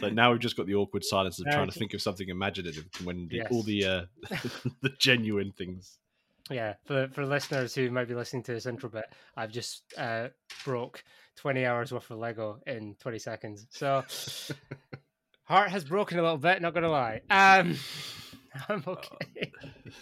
[0.00, 2.84] so now we've just got the awkward silence of trying to think of something imaginative
[3.04, 3.48] when the, Yes.
[3.50, 4.02] all the uh,
[4.82, 5.98] the genuine things.
[6.50, 9.06] Yeah, for for listeners who might be listening to this intro bit,
[9.36, 10.28] I've just uh,
[10.64, 11.02] broke
[11.34, 13.66] twenty hours worth of Lego in twenty seconds.
[13.70, 14.04] So
[15.44, 16.62] heart has broken a little bit.
[16.62, 17.22] Not gonna lie.
[17.30, 17.76] Um,
[18.68, 19.50] I'm okay.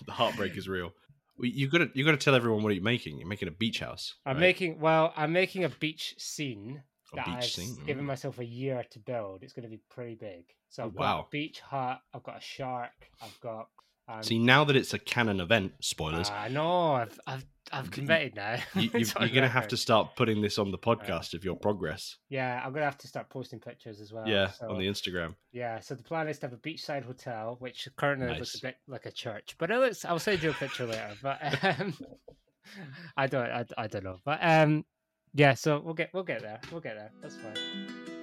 [0.06, 0.92] The heartbreak is real.
[1.40, 3.18] You got to you got to tell everyone what you're making.
[3.18, 4.14] You're making a beach house.
[4.24, 4.40] I'm right?
[4.40, 5.12] making well.
[5.16, 6.82] I'm making a beach scene
[7.16, 9.42] that I've scene, given myself a year to build.
[9.42, 10.44] It's going to be pretty big.
[10.68, 12.00] So Oh, I've got a beach hut.
[12.12, 12.92] I've got a shark.
[13.22, 13.68] I've got.
[14.06, 16.28] Um, See now that it's a canon event, spoilers.
[16.28, 16.92] I know.
[16.92, 18.58] I've I've I've committed now.
[18.74, 22.18] you, on you're gonna have to start putting this on the podcast of your progress.
[22.28, 24.28] Yeah, I'm gonna have to start posting pictures as well.
[24.28, 25.36] yeah, so, on the Instagram.
[25.52, 28.76] Yeah, so the plan is to have a beachside hotel, which currently looks a bit
[28.86, 30.04] like a church, but it looks.
[30.04, 31.14] I'll send you a picture later.
[31.22, 31.38] But
[31.80, 31.94] um,
[33.16, 33.50] I don't.
[33.50, 34.18] I, I don't know.
[34.24, 34.84] But um,
[35.34, 35.54] yeah.
[35.54, 36.60] So we'll get we'll get there.
[36.70, 37.10] We'll get there.
[37.20, 38.13] That's fine.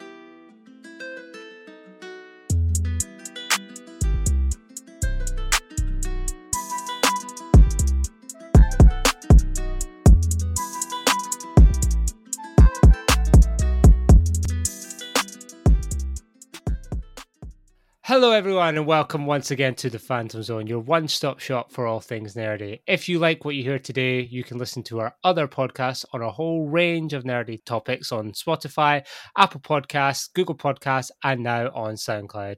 [18.14, 21.88] Hello, everyone, and welcome once again to the Phantom Zone, your one stop shop for
[21.88, 22.82] all things nerdy.
[22.86, 26.22] If you like what you hear today, you can listen to our other podcasts on
[26.22, 31.94] a whole range of nerdy topics on Spotify, Apple Podcasts, Google Podcasts, and now on
[31.94, 32.58] SoundCloud.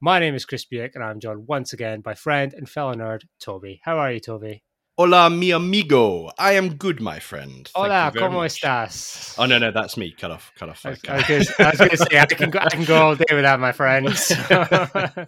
[0.00, 3.24] My name is Chris Buick, and I'm joined once again by friend and fellow nerd,
[3.44, 3.80] Tobi.
[3.82, 4.62] How are you, Tobi?
[4.96, 6.30] Hola, mi amigo.
[6.38, 7.66] I am good, my friend.
[7.66, 8.60] Thank Hola, ¿cómo much.
[8.60, 9.34] estás?
[9.36, 10.12] Oh no, no, that's me.
[10.12, 10.86] Cut off, cut off.
[10.86, 10.90] I.
[11.08, 13.72] I was was gonna say I can go, I can go all day without my
[13.72, 14.30] friends.
[14.50, 15.26] uh,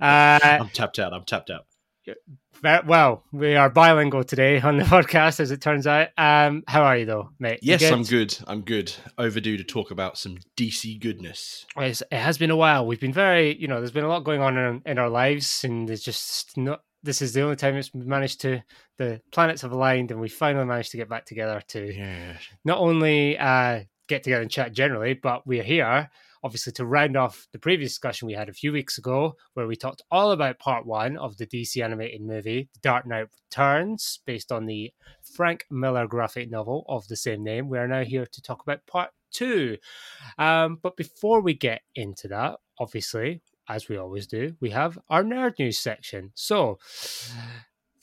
[0.00, 1.12] I'm tapped out.
[1.12, 1.66] I'm tapped out.
[2.86, 6.08] Well, we are bilingual today on the podcast, as it turns out.
[6.16, 7.58] Um, how are you, though, mate?
[7.60, 8.38] Yes, I'm good.
[8.46, 8.94] I'm good.
[9.18, 11.66] Overdue to talk about some DC goodness.
[11.76, 12.86] It's, it has been a while.
[12.86, 15.64] We've been very, you know, there's been a lot going on in, in our lives,
[15.64, 16.82] and there's just not.
[17.02, 18.62] This is the only time it's managed to.
[18.98, 22.36] The planets have aligned, and we finally managed to get back together to Yeah.
[22.64, 26.10] not only uh, get together and chat generally, but we're here
[26.44, 29.76] obviously to round off the previous discussion we had a few weeks ago, where we
[29.76, 34.50] talked all about part one of the DC animated movie, The Dark Knight Returns, based
[34.50, 37.68] on the Frank Miller graphic novel of the same name.
[37.68, 39.76] We are now here to talk about part two.
[40.38, 45.22] Um, but before we get into that, obviously, as we always do, we have our
[45.22, 46.32] nerd news section.
[46.34, 46.78] So,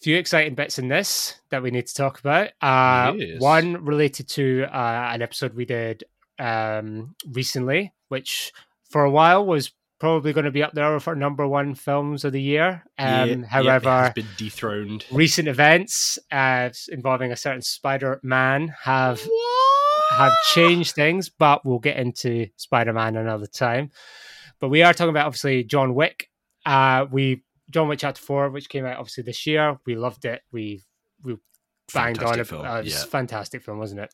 [0.01, 2.49] few exciting bits in this that we need to talk about.
[2.61, 3.41] Uh, Yes.
[3.41, 6.03] One related to uh, an episode we did
[6.39, 8.53] um, recently, which
[8.89, 12.31] for a while was probably going to be up there for number one films of
[12.31, 12.85] the year.
[12.97, 15.05] Um, yeah, however, has been dethroned.
[15.11, 19.21] recent events uh, involving a certain Spider Man have
[20.11, 23.91] have changed things, but we'll get into Spider Man another time.
[24.59, 26.29] But we are talking about obviously John Wick.
[26.65, 29.79] Uh, we John Wick Chapter Four, which came out obviously this year.
[29.85, 30.41] We loved it.
[30.51, 30.83] We
[31.23, 31.37] we
[31.93, 32.47] banged Fantastic on it.
[32.47, 33.03] film, Uh, it was yeah.
[33.03, 34.13] a fantastic film, wasn't it?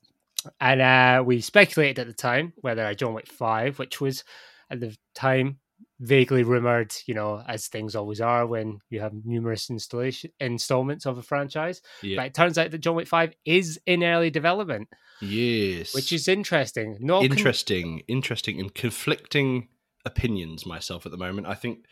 [0.59, 4.23] And uh, we speculated at the time whether a John Wick Five, which was
[4.69, 5.57] at the time
[5.99, 11.17] vaguely rumored, you know, as things always are when you have numerous installation installments of
[11.17, 11.81] a franchise.
[12.03, 12.17] Yeah.
[12.17, 14.89] But it turns out that John Wick Five is in early development,
[15.21, 15.95] Yes.
[15.95, 16.97] which is interesting.
[16.99, 19.69] No con- interesting, interesting, and conflicting
[20.05, 21.47] opinions myself at the moment.
[21.47, 21.85] I think,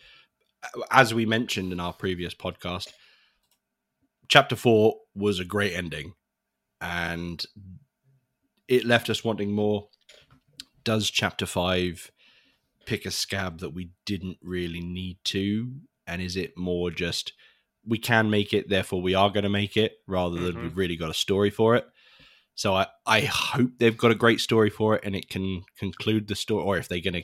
[0.91, 2.89] as we mentioned in our previous podcast,
[4.27, 6.13] chapter four was a great ending,
[6.81, 7.45] and
[8.67, 9.89] it left us wanting more.
[10.83, 12.11] Does chapter five
[12.85, 15.73] pick a scab that we didn't really need to?
[16.05, 17.33] And is it more just
[17.85, 20.63] we can make it, therefore we are going to make it, rather than Mhm.
[20.63, 21.85] we've really got a story for it?
[22.55, 26.27] So I, I hope they've got a great story for it and it can conclude
[26.27, 26.63] the story.
[26.63, 27.23] Or if they're going to,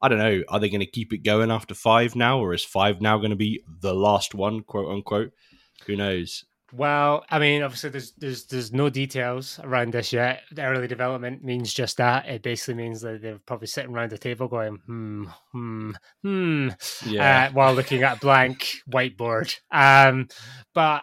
[0.00, 2.38] I don't know, are they going to keep it going after five now?
[2.38, 5.32] Or is five now going to be the last one, quote unquote?
[5.86, 6.44] Who knows?
[6.72, 10.42] Well, I mean, obviously, there's there's there's no details around this yet.
[10.50, 12.26] The early development means just that.
[12.26, 15.92] It basically means that they're probably sitting around the table going, hmm, hmm,
[16.22, 16.68] hmm,
[17.18, 19.56] uh, while looking at a blank whiteboard.
[19.70, 20.28] Um,
[20.74, 21.02] but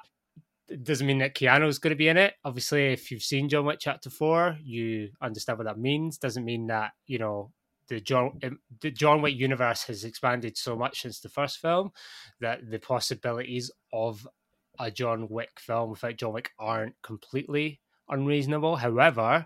[0.67, 2.33] it doesn't mean that Keanu's going to be in it.
[2.43, 6.17] Obviously, if you've seen John Wick Chapter Four, you understand what that means.
[6.17, 7.51] Doesn't mean that you know
[7.93, 11.91] the John um, the John Wick universe has expanded so much since the first film
[12.41, 14.27] that the possibilities of
[14.79, 17.79] a John Wick film without John Wick aren't completely
[18.09, 18.75] unreasonable.
[18.75, 19.45] However,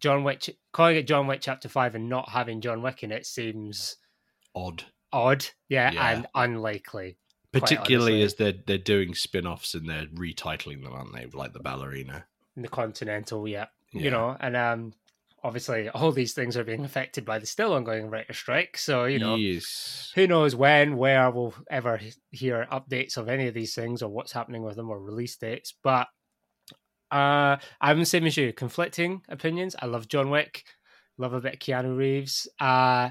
[0.00, 3.26] John Wick calling it John Wick Chapter Five and not having John Wick in it
[3.26, 3.96] seems
[4.54, 4.84] Odd.
[5.12, 6.10] odd, yeah, Yeah.
[6.10, 7.18] and unlikely.
[7.52, 11.26] Particularly as they're, they're doing spin offs and they're retitling them, aren't they?
[11.26, 12.26] Like the ballerina.
[12.56, 14.02] in the Continental, yeah, Yeah.
[14.02, 14.92] you know, and um,
[15.44, 18.78] obviously all these things are being affected by the still ongoing writer strike.
[18.78, 20.10] So you know, yes.
[20.14, 22.00] who knows when, where we'll ever
[22.30, 25.74] hear updates of any of these things or what's happening with them or release dates.
[25.82, 26.08] But
[27.10, 29.76] uh, I'm the same as you, conflicting opinions.
[29.80, 30.64] I love John Wick,
[31.18, 32.48] love a bit of Keanu Reeves.
[32.58, 33.10] Uh,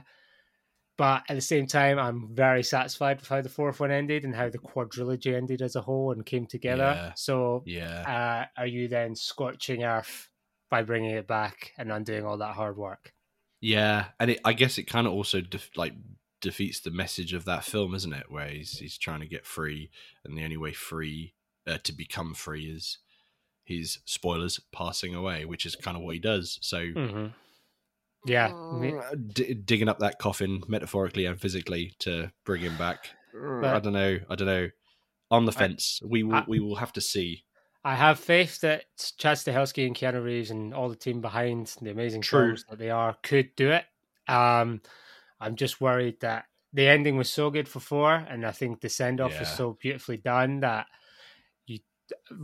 [0.98, 4.36] but at the same time, I'm very satisfied with how the fourth one ended and
[4.36, 6.94] how the quadrilogy ended as a whole and came together.
[6.96, 7.12] Yeah.
[7.16, 8.48] So, Yeah.
[8.58, 10.30] uh, are you then scorching earth
[10.74, 13.14] by bringing it back and undoing all that hard work?
[13.62, 15.94] Yeah, and it, I guess it kind of also def- like
[16.42, 18.26] defeats the message of that film, isn't it?
[18.30, 19.92] Where he's he's trying to get free,
[20.26, 21.36] and the only way free
[21.68, 22.98] uh, to become free is
[23.64, 26.58] his spoilers passing away, which is kind of what he does.
[26.62, 27.28] So Mm-hmm.
[28.26, 33.10] Yeah, uh, d- digging up that coffin metaphorically and physically to bring him back.
[33.36, 34.18] I don't know.
[34.30, 34.70] I don't know.
[35.30, 36.02] On the I- fence.
[36.04, 36.36] we will.
[36.36, 37.44] I- we will have to see.
[37.86, 38.86] I have faith that
[39.18, 42.48] Chad Stahelski and Keanu Reeves and all the team behind the amazing True.
[42.48, 43.84] films that they are could do it.
[44.28, 44.82] Um,
[45.40, 48.90] I'm just worried that the ending was so good for four, and I think the
[48.90, 50.88] send off was so beautifully done that
[51.66, 51.80] you.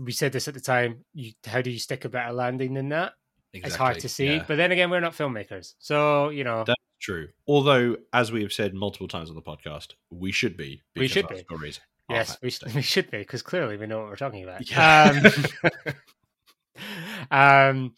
[0.04, 1.06] We said this at the time.
[1.14, 3.14] You, how do you stick a better landing than that?
[3.54, 3.68] Exactly.
[3.68, 4.36] It's hard to see.
[4.36, 4.44] yeah.
[4.46, 6.66] But then again, we're not filmmakers, so you know.
[6.68, 7.30] That's true.
[7.48, 10.82] Although, as we have said multiple times on the podcast, we should be.
[10.96, 11.40] We should be.
[11.40, 14.70] Stories Yes, we, sh- we should be because clearly we know what we're talking about.
[14.70, 15.22] Yeah.
[17.32, 17.96] Um, um,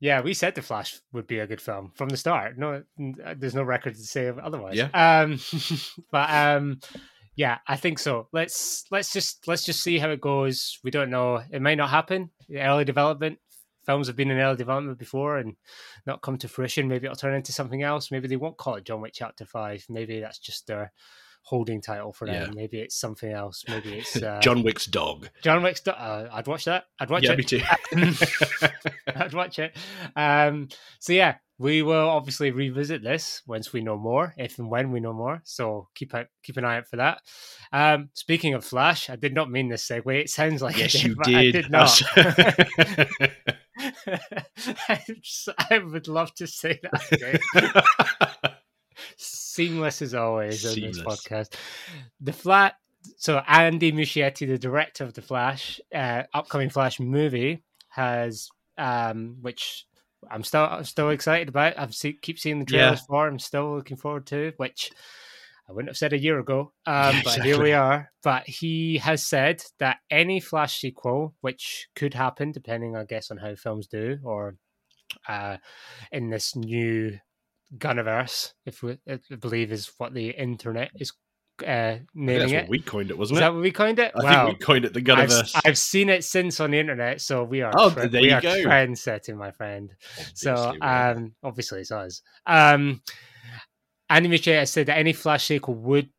[0.00, 2.58] yeah, we said the Flash would be a good film from the start.
[2.58, 2.82] No,
[3.24, 4.76] uh, there's no record to say otherwise.
[4.76, 4.88] Yeah.
[4.92, 5.38] Um,
[6.10, 6.80] but um,
[7.36, 8.28] yeah, I think so.
[8.32, 10.78] Let's let's just let's just see how it goes.
[10.84, 11.42] We don't know.
[11.50, 12.30] It might not happen.
[12.54, 13.38] Early development
[13.84, 15.56] films have been in early development before and
[16.06, 16.88] not come to fruition.
[16.88, 18.10] Maybe it'll turn into something else.
[18.10, 19.84] Maybe they won't call it John Wick Chapter Five.
[19.88, 20.92] Maybe that's just their
[21.44, 22.48] holding title for Yeah.
[22.54, 23.64] Maybe it's something else.
[23.68, 25.28] Maybe it's uh, John Wick's dog.
[25.42, 25.80] John Wick's.
[25.80, 25.96] dog.
[25.98, 26.84] Uh, I'd watch that.
[26.98, 27.38] I'd watch yeah, it.
[27.38, 27.60] me too.
[29.14, 29.76] I'd watch it.
[30.16, 30.68] Um,
[30.98, 35.00] so yeah, we will obviously revisit this once we know more, if and when we
[35.00, 35.42] know more.
[35.44, 37.20] So keep out, keep an eye out for that.
[37.72, 40.18] Um, speaking of Flash, I did not mean this segue.
[40.18, 41.36] It sounds like I yes, did, you did.
[41.36, 42.02] I did not.
[45.70, 48.60] I would love to say that.
[49.54, 51.54] Seamless as always on this podcast.
[52.20, 52.74] The flat.
[53.18, 58.48] So Andy Muschietti, the director of the Flash, uh, upcoming Flash movie, has
[58.78, 59.86] um, which
[60.30, 61.78] I'm still I'm still excited about.
[61.78, 62.80] I've see, keep seeing the Yeah.
[62.80, 63.28] trailers for.
[63.28, 64.90] I'm still looking forward to, which
[65.68, 66.72] I wouldn't have said a year ago.
[66.86, 68.10] Um, Yeah, but here we are.
[68.22, 73.36] But he has said that any Flash sequel, which could happen depending, I guess, on
[73.36, 74.56] how films do, or
[75.28, 75.58] uh,
[76.10, 77.18] in this new
[77.78, 81.12] Gunniverse, if we I believe is what the internet is
[81.64, 82.56] uh, naming That's it.
[82.62, 83.52] what we coined it, wasn't that it?
[83.54, 84.12] what we coined it?
[84.18, 84.46] I Wow.
[84.46, 85.30] think we coined it the I've,
[85.64, 88.34] I've seen it since on the internet, so we are Oh, tre- there we you
[88.36, 88.62] are go.
[88.62, 89.92] trend setting, my friend.
[90.34, 91.10] So Obviously, are.
[91.12, 92.22] um, obviously it's us.
[92.46, 93.02] Um,
[94.10, 94.36] Andy
[94.66, 96.10] said that any Flash sequel would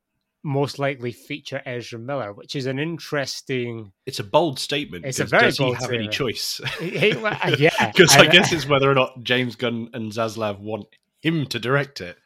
[0.44, 3.92] most likely feature Ezra Miller, which is an interesting.
[4.06, 5.06] it's a bold statement.
[5.06, 6.62] It's a very does bold he have any choice?
[6.80, 10.60] He- well, uh, yeah, Because I guess it's whether or not James Gunn and Zaslav
[10.60, 10.86] want
[11.26, 12.18] him to direct it.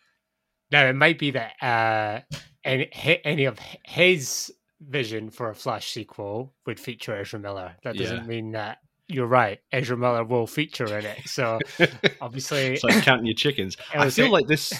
[0.72, 2.22] Now it might be that uh,
[2.64, 2.90] any
[3.24, 4.52] any of his
[4.82, 7.76] vision for a Flash sequel would feature Ezra Miller.
[7.84, 8.24] That doesn't Yeah.
[8.24, 9.60] mean that you're right.
[9.72, 11.28] Ezra Miller will feature in it.
[11.28, 11.60] So
[12.22, 13.76] obviously, it's like counting your chickens.
[13.94, 14.74] I feel it- like this.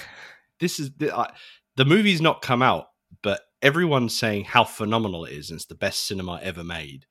[0.60, 1.32] This is the, uh,
[1.76, 2.88] the movie's not come out,
[3.22, 7.06] but everyone's saying how phenomenal it is, and it's the best cinema ever made,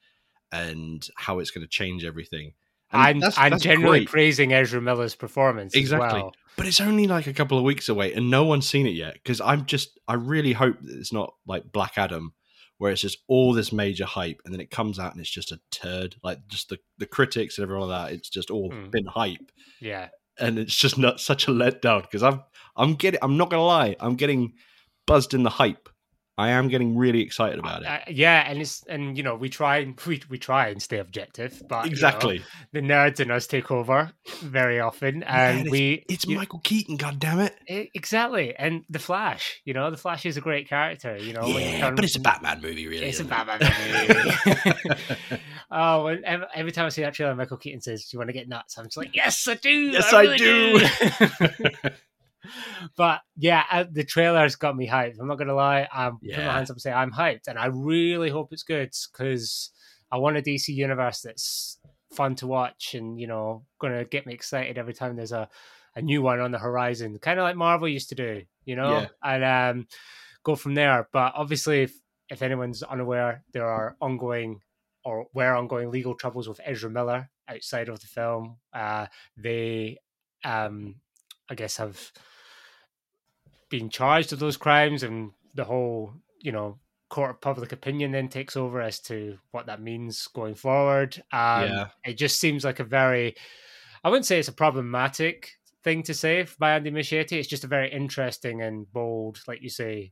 [0.52, 2.54] and how it's going to change everything.
[2.92, 4.10] I'm that's- I'm that's generally great.
[4.10, 6.08] praising Ezra Miller's performance Exactly.
[6.08, 6.34] as well.
[6.58, 9.14] but it's only like a couple of weeks away, and no one's seen it yet.
[9.14, 12.34] Because I'm just, I really hope that it's not like Black Adam,
[12.80, 15.52] where it's just all this major hype, and then it comes out and it's just
[15.52, 16.16] a turd.
[16.24, 18.90] Like just the the critics and everyone like that, it's just all Mm.
[18.92, 19.52] been hype.
[19.80, 22.42] Yeah, and it's just not such a letdown because I'm
[22.76, 24.54] I'm getting I'm not gonna lie I'm getting
[25.06, 25.90] buzzed in the hype.
[26.40, 27.88] I am getting really excited about it.
[27.90, 31.00] Uh, yeah, and it's and you know we try and we, we try and stay
[31.00, 32.42] objective, but you know, exactly.
[32.72, 36.96] the nerds in us take over very often, and Man, we It's you- Michael Keaton.
[36.96, 37.58] God damn it!
[37.68, 39.62] Exactly, and the Flash.
[39.66, 41.18] You know, the Flash is a great character.
[41.18, 43.08] You know, yeah, turn- but it's a Batman movie, really.
[43.08, 43.30] It's a it?
[43.30, 43.60] Batman
[44.08, 45.42] movie.
[45.72, 48.30] oh, and ev- every time I see that trailer, Michael Keaton says, "Do you want
[48.30, 49.70] to get nuts?" I'm just like, "Yes, I do.
[49.70, 51.90] Yes, I, I really do." do."
[52.98, 55.16] but yeah, uh, the trailer's got me hyped.
[55.20, 55.88] I'm not gonna lie.
[55.92, 58.92] I'm putting my hands up and say I'm hyped, and I really hope it's good
[59.12, 59.72] because
[60.12, 61.78] I want a DC universe that's
[62.12, 65.48] fun to watch and you know gonna get me excited every time there's a
[65.96, 69.00] a new one on the horizon, kind of like Marvel used to do, you know,
[69.02, 69.08] Yeah.
[69.24, 69.44] and
[69.80, 69.88] um,
[70.44, 71.10] go from there.
[71.12, 71.94] But obviously, if,
[72.30, 74.62] if anyone's unaware, there are ongoing
[75.04, 78.58] or were ongoing legal troubles with Ezra Miller outside of the film.
[78.72, 79.98] Uh, they
[80.46, 80.96] um,
[81.50, 82.12] I guess, have
[83.70, 86.78] been charged of those crimes, and the whole, you know,
[87.10, 91.16] court of public opinion then takes over as to what that means going forward.
[91.32, 91.88] Um, yeah.
[92.06, 93.36] It just seems like a very,
[94.04, 95.52] I wouldn't say it's a problematic
[95.84, 97.34] thing to say by Andy Muschietti.
[97.34, 100.12] It's just a very interesting and bold, like you say,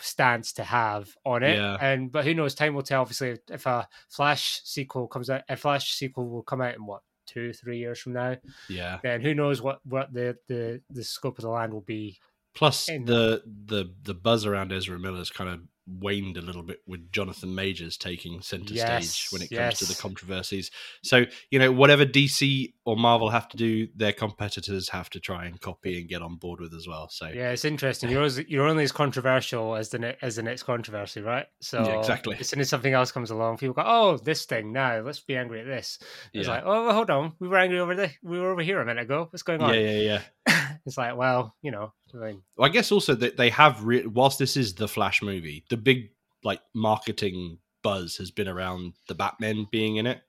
[0.00, 1.56] stance to have on it.
[1.56, 1.76] Yeah.
[1.80, 2.54] And but who knows?
[2.54, 3.02] Time will tell.
[3.02, 7.02] Obviously, if a Flash sequel comes out, a Flash sequel will come out in what
[7.26, 8.36] two, three years from now.
[8.68, 8.98] Yeah.
[9.02, 12.18] Then who knows what what the the the scope of the land will be.
[12.58, 16.80] Plus, the the the buzz around Ezra Miller is kind of waned a little bit
[16.88, 19.78] with Jonathan Majors taking center yes, stage when it comes yes.
[19.78, 20.72] to the controversies.
[21.04, 25.44] So, you know, whatever DC or Marvel have to do, their competitors have to try
[25.46, 27.08] and copy and get on board with as well.
[27.08, 28.10] So, yeah, it's interesting.
[28.10, 31.46] You're, you're only as controversial as the ne- as the next controversy, right?
[31.60, 32.36] So, yeah, exactly.
[32.40, 35.36] As soon as something else comes along, people go, "Oh, this thing now, let's be
[35.36, 36.00] angry at this."
[36.34, 36.54] It's yeah.
[36.54, 38.12] like, "Oh, well, hold on, we were angry over this.
[38.20, 39.28] We were over here a minute ago.
[39.30, 40.78] What's going on?" Yeah, yeah, yeah.
[40.86, 44.56] it's like, well, you know, I, I guess also that they have, re- whilst this
[44.56, 46.10] is the Flash movie, the big
[46.44, 50.20] like marketing buzz has been around the Batman being in it.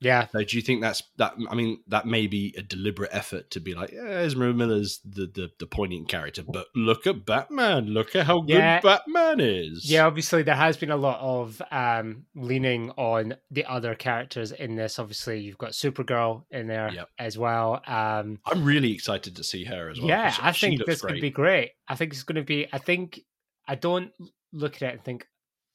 [0.00, 0.28] Yeah.
[0.28, 1.34] So do you think that's that?
[1.50, 5.26] I mean, that may be a deliberate effort to be like, yeah, Ezra Miller's the,
[5.26, 7.86] the the poignant character, but look at Batman.
[7.88, 8.80] Look at how yeah.
[8.80, 9.90] good Batman is.
[9.90, 14.74] Yeah, obviously there has been a lot of um leaning on the other characters in
[14.74, 14.98] this.
[14.98, 17.08] Obviously, you've got Supergirl in there yep.
[17.18, 17.82] as well.
[17.86, 20.08] Um I'm really excited to see her as well.
[20.08, 21.72] Yeah, I think this could be great.
[21.88, 22.66] I think it's going to be.
[22.72, 23.20] I think
[23.68, 24.12] I don't
[24.52, 25.26] look at it and think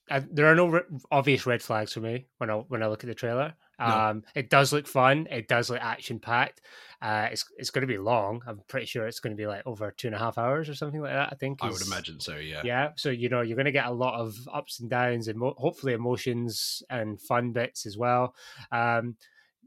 [0.10, 3.04] I, there are no re- obvious red flags for me when I when I look
[3.04, 3.54] at the trailer.
[3.80, 3.86] No.
[3.86, 5.28] Um, it does look fun.
[5.30, 6.62] It does look action packed.
[7.02, 8.42] Uh, it's it's going to be long.
[8.48, 10.76] I'm pretty sure it's going to be like over two and a half hours or
[10.76, 11.30] something like that.
[11.32, 11.60] I think.
[11.62, 12.38] I would imagine so.
[12.38, 12.62] Yeah.
[12.64, 12.90] Yeah.
[12.96, 15.56] So you know you're going to get a lot of ups and downs and mo-
[15.58, 18.34] hopefully emotions and fun bits as well.
[18.72, 19.18] Um,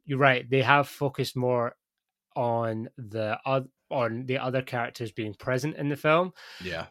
[0.05, 0.49] you're right.
[0.49, 1.77] They have focused more
[2.35, 3.39] on the
[3.91, 6.33] on the other characters being present in the film.
[6.65, 6.87] Yeah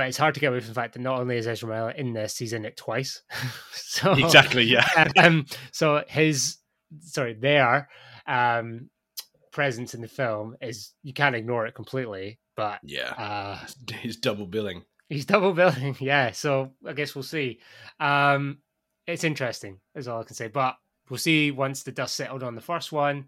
[0.00, 1.90] but it's hard to get away from the fact that not only is Ezra Miller
[1.90, 3.22] in this, he's in it twice.
[3.72, 4.86] so exactly, yeah.
[5.18, 6.56] um, so his
[7.00, 7.88] sorry, their
[8.26, 8.90] um,
[9.52, 12.38] presence in the film is you can't ignore it completely.
[12.56, 13.58] But yeah, uh,
[14.00, 14.84] he's double billing.
[15.08, 16.32] He's double billing, yeah.
[16.32, 17.60] So I guess we'll see.
[17.98, 18.58] Um,
[19.06, 20.48] it's interesting, is all I can say.
[20.48, 20.76] But
[21.08, 23.26] we'll see once the dust settled on the first one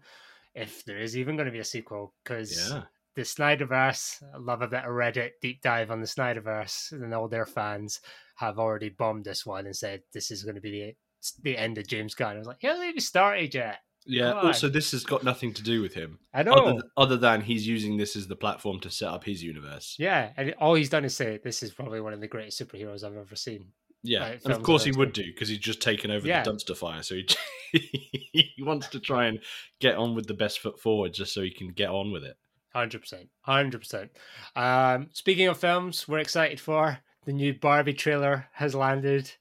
[0.55, 2.83] if there is even going to be a sequel because yeah
[3.15, 7.27] the Snyderverse, I love a bit of Reddit deep dive on the Snyderverse, and all
[7.27, 7.99] their fans
[8.35, 10.95] have already bombed this one and said this is going to be
[11.31, 12.35] the end of James Gunn.
[12.35, 13.79] I was like, he hasn't even started yet.
[14.05, 14.33] Yeah.
[14.33, 16.19] Also, this has got nothing to do with him.
[16.33, 16.53] I know.
[16.53, 19.95] Other, other, than he's using this as the platform to set up his universe.
[19.97, 23.03] Yeah, and all he's done is say this is probably one of the greatest superheroes
[23.03, 23.67] I've ever seen.
[24.05, 26.43] Yeah, and of course he would do because he's just taken over yeah.
[26.43, 27.01] the dumpster fire.
[27.03, 27.25] So he
[28.33, 29.39] he wants to try and
[29.79, 32.35] get on with the best foot forward, just so he can get on with it.
[32.73, 34.11] Hundred percent, hundred percent.
[34.57, 39.31] Um, speaking of films, we're excited for the new Barbie trailer has landed.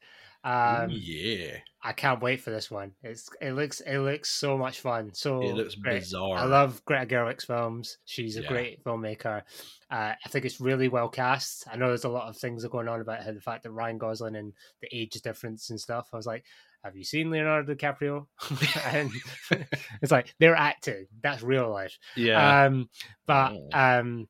[0.44, 2.92] Um, Ooh, yeah, I can't wait for this one.
[3.02, 5.10] It's it looks it looks so much fun.
[5.14, 6.00] So it looks great.
[6.00, 6.38] bizarre.
[6.38, 7.98] I love Greta Gerwig's films.
[8.04, 8.48] She's a yeah.
[8.48, 9.42] great filmmaker.
[9.90, 11.66] Uh, I think it's really well cast.
[11.70, 13.72] I know there's a lot of things are going on about her, the fact that
[13.72, 16.08] Ryan Gosling and the age difference and stuff.
[16.12, 16.44] I was like,
[16.84, 18.26] have you seen Leonardo DiCaprio?
[18.86, 19.10] and
[20.02, 21.06] it's like they're acting.
[21.22, 21.98] That's real life.
[22.16, 22.64] Yeah.
[22.64, 22.88] Um,
[23.26, 23.68] but oh.
[23.72, 24.28] um,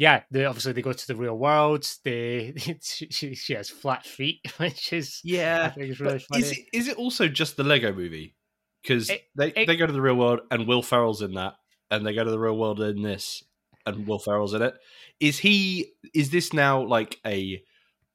[0.00, 1.86] yeah, they obviously they go to the real world.
[2.04, 6.42] They she, she has flat feet, which is yeah, I think it's really funny.
[6.42, 8.34] Is it, is it also just the Lego movie?
[8.82, 11.56] Because they it, they go to the real world and Will Ferrell's in that,
[11.90, 13.44] and they go to the real world in this,
[13.84, 14.72] and Will Ferrell's in it.
[15.20, 15.92] Is he?
[16.14, 17.62] Is this now like a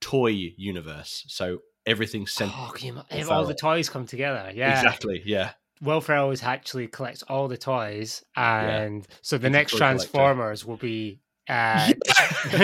[0.01, 1.23] toy universe?
[1.27, 2.51] So everything's sent.
[2.55, 2.99] Oh, you,
[3.29, 4.51] all the toys come together.
[4.55, 5.21] Yeah, exactly.
[5.23, 5.51] Yeah.
[5.83, 9.15] Will Ferrell is actually collects all the toys, and yeah.
[9.21, 10.83] so the next Transformers collector.
[10.83, 11.93] will be uh,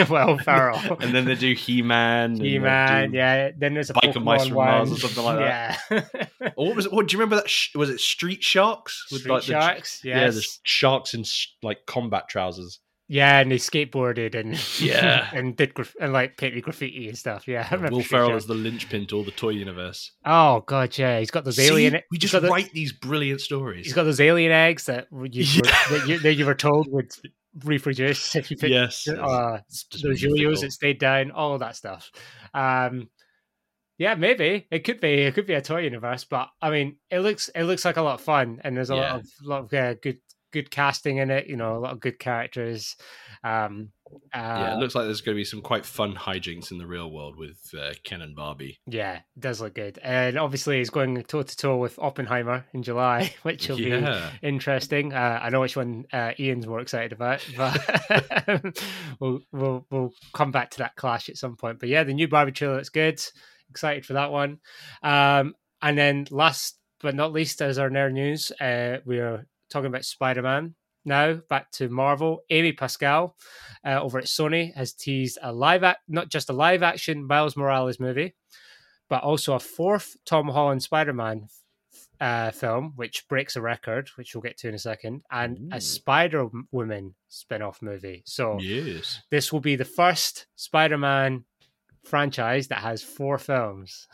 [0.10, 0.98] Will Ferrell.
[1.00, 2.40] and then they do He Man.
[2.40, 3.52] He Man, yeah.
[3.58, 5.80] Then there's a Biker Mice from Mars or something like that.
[5.90, 6.50] Yeah.
[6.56, 6.94] what was it?
[6.94, 7.50] What do you remember that?
[7.50, 9.08] Sh- was it Street Sharks?
[9.12, 10.02] With Street like Sharks.
[10.02, 10.18] The, yes.
[10.18, 11.24] Yeah, the sharks in
[11.62, 12.80] like combat trousers.
[13.12, 17.46] Yeah, and they skateboarded and yeah, and did graf- and like painted graffiti and stuff.
[17.46, 20.14] Yeah, yeah Will Ferrell is the linchpin to all the toy universe.
[20.24, 22.00] Oh god, yeah, he's got those See, alien.
[22.10, 23.86] We just write the, these brilliant stories.
[23.86, 25.60] He's got those alien eggs that you, yeah.
[25.92, 27.12] were, that, you, that you were told would
[27.63, 29.60] reproduce if you pick yes, uh,
[30.03, 32.12] those yo-yos that stayed down, all that stuff.
[32.53, 33.10] Um,
[33.98, 35.13] yeah, maybe it could be.
[35.22, 38.01] It could be a toy universe, but I mean, it looks it looks like a
[38.01, 39.01] lot of fun, and there's a yeah.
[39.01, 40.17] lot of lot of uh, good
[40.51, 41.48] good casting in it.
[41.48, 42.96] You know, a lot of good characters.
[43.43, 43.89] Um,
[44.34, 47.10] yeah, it looks like there's going to be some quite fun hijinks in the real
[47.10, 48.80] world with uh, Ken and Barbie.
[48.88, 50.00] Yeah, it does look good.
[50.03, 54.32] And obviously, he's going toe to toe with Oppenheimer in July, which will yeah.
[54.41, 55.13] be interesting.
[55.13, 58.84] Uh, I know which one uh, Ian's more excited about, but
[59.20, 61.80] we'll, we'll, we'll come back to that clash at some point.
[61.80, 63.22] But yeah, the new Barbie trailer looks good.
[63.70, 64.60] Excited for that one.
[65.03, 69.88] Um, and then last but not least, as our nerd news, uh, we are talking
[69.88, 72.43] about Spider Man now back to Marvel.
[72.50, 73.36] Amy Pascal
[73.86, 77.58] uh, over at Sony has teased a live, act, not just a live action Miles
[77.58, 78.36] Morales movie,
[79.10, 81.48] but also a fourth Tom Holland Spider Man
[82.20, 85.70] uh, film, which breaks a record, which we'll get to in a second, and Ooh.
[85.75, 88.22] a Spider Woman spin off movie.
[88.25, 89.22] So, yes.
[89.31, 91.46] this will be the first Spider Man
[92.03, 94.08] franchise that has four films.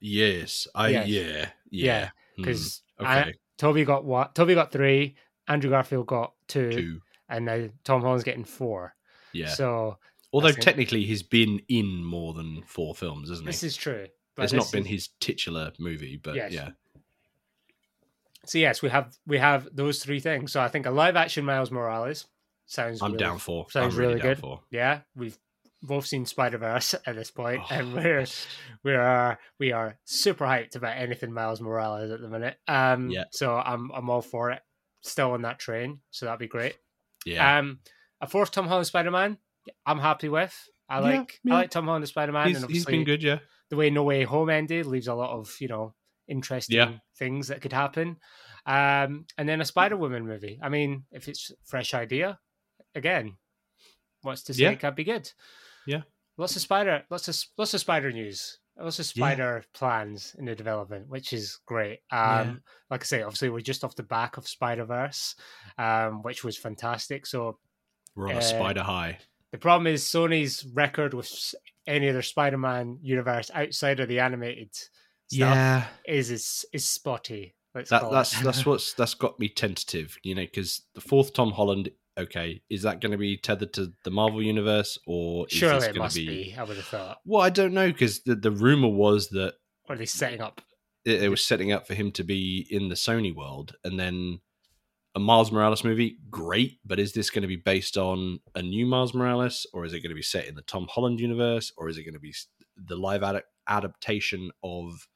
[0.00, 1.08] yes, I yes.
[1.08, 3.22] yeah yeah because yeah, mm.
[3.22, 3.34] okay.
[3.58, 4.34] Tobey got what?
[4.34, 5.16] Toby got three.
[5.46, 7.00] Andrew Garfield got two, two.
[7.28, 8.94] and now Tom Holland's getting four.
[9.32, 9.48] Yeah.
[9.48, 9.98] So,
[10.32, 13.50] although technically he's been in more than four films, isn't he?
[13.50, 14.06] This is true.
[14.38, 14.90] It's not been is...
[14.90, 16.52] his titular movie, but yes.
[16.52, 16.70] yeah.
[18.46, 20.52] So yes, we have we have those three things.
[20.52, 22.26] So I think a live action Miles Morales
[22.66, 23.02] sounds.
[23.02, 23.66] I'm really, down for.
[23.70, 24.38] Sounds really, really good.
[24.38, 24.60] For.
[24.70, 25.38] Yeah, we've
[25.84, 28.24] both seen Spider Verse at this point, oh, and we're
[28.82, 32.56] we are we are super hyped about anything Miles Morales at the minute.
[32.66, 33.24] Um, yeah.
[33.30, 34.62] So I'm I'm all for it.
[35.02, 36.76] Still on that train, so that'd be great.
[37.26, 37.58] Yeah.
[37.58, 37.80] Um,
[38.20, 39.38] a fourth Tom Holland Spider Man,
[39.86, 40.54] I'm happy with.
[40.88, 41.54] I like yeah, yeah.
[41.54, 43.22] I like Tom Holland Spider Man, and he's been good.
[43.22, 43.38] Yeah.
[43.70, 45.94] The way No Way Home ended leaves a lot of you know
[46.28, 46.92] interesting yeah.
[47.18, 48.16] things that could happen.
[48.66, 50.58] Um, and then a Spider Woman movie.
[50.62, 52.38] I mean, if it's fresh idea,
[52.94, 53.36] again,
[54.22, 54.70] what's to say yeah.
[54.70, 55.30] it can't be good.
[55.86, 56.02] Yeah.
[56.36, 59.78] Lots of spider, lots of lots of spider news, lots of spider yeah.
[59.78, 62.00] plans in the development, which is great.
[62.10, 62.54] Um, yeah.
[62.90, 65.36] like I say, obviously we're just off the back of Spider Verse,
[65.78, 67.26] um, which was fantastic.
[67.26, 67.58] So
[68.16, 69.18] we're on uh, a spider high.
[69.52, 71.54] The problem is Sony's record with
[71.86, 74.70] any other Spider-Man universe outside of the animated
[75.30, 77.54] yeah is is is spotty.
[77.74, 81.90] That, that's that's what's that's got me tentative, you know, because the fourth Tom Holland
[82.16, 85.96] okay, is that going to be tethered to the Marvel universe or is surely it
[85.96, 86.26] must be?
[86.26, 86.54] be?
[86.56, 87.18] I would have thought.
[87.24, 89.54] Well, I don't know because the the rumor was that
[89.88, 90.60] or are they setting up?
[91.04, 94.40] It, it, was setting up for him to be in the Sony world, and then
[95.14, 96.18] a Miles Morales movie.
[96.30, 99.92] Great, but is this going to be based on a new Miles Morales, or is
[99.92, 102.20] it going to be set in the Tom Holland universe, or is it going to
[102.20, 102.34] be
[102.76, 105.06] the live ad- adaptation of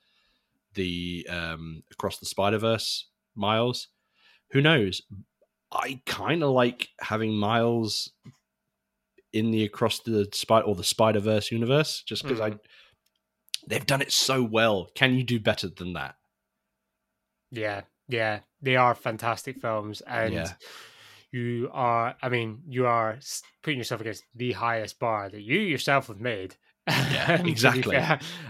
[0.74, 3.88] the um, Across the Spider Verse Miles?
[4.50, 5.02] Who knows?
[5.72, 8.10] I kind of like having Miles
[9.32, 12.54] in the across the spider or the Spider Verse universe, just because mm.
[12.54, 12.58] I
[13.66, 14.90] they've done it so well.
[14.94, 16.16] Can you do better than that?
[17.50, 20.52] Yeah, yeah, they are fantastic films, and yeah.
[21.30, 22.14] you are.
[22.22, 23.18] I mean, you are
[23.62, 26.56] putting yourself against the highest bar that you yourself have made.
[26.86, 27.98] Yeah, exactly.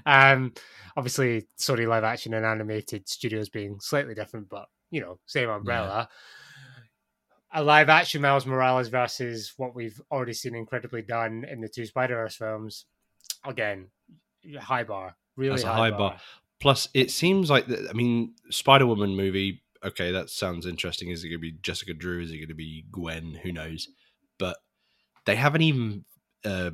[0.07, 0.53] um,
[0.97, 6.09] obviously, Sony live action and animated studios being slightly different, but you know, same umbrella.
[6.09, 6.17] Yeah
[7.53, 11.87] a live action Miles Morales versus what we've already seen incredibly done in the two
[11.87, 12.85] Spider Verse films.
[13.45, 13.89] Again,
[14.61, 15.99] high bar, really That's high, high bar.
[15.99, 16.21] bar.
[16.61, 19.63] Plus, it seems like the, I mean, Spider Woman movie.
[19.85, 21.11] Okay, that sounds interesting.
[21.11, 22.21] Is it going to be Jessica Drew?
[22.21, 23.39] Is it going to be Gwen?
[23.45, 23.89] Who knows?
[24.39, 24.57] But
[25.25, 26.05] they haven't even
[26.45, 26.71] uh,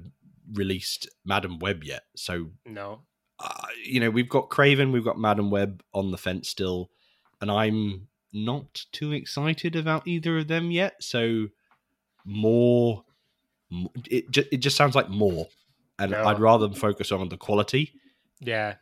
[0.52, 2.02] released Madame Web yet.
[2.16, 3.02] So no,
[3.38, 6.90] uh, you know, we've got Kraven, we've got Madame Web on the fence still,
[7.40, 10.94] and I'm not too excited about either of them yet.
[11.00, 11.46] So
[12.24, 13.04] more,
[14.10, 15.46] it just, it just sounds like more,
[15.98, 16.24] and no.
[16.24, 17.92] I'd rather focus on the quality.
[18.40, 18.74] Yeah,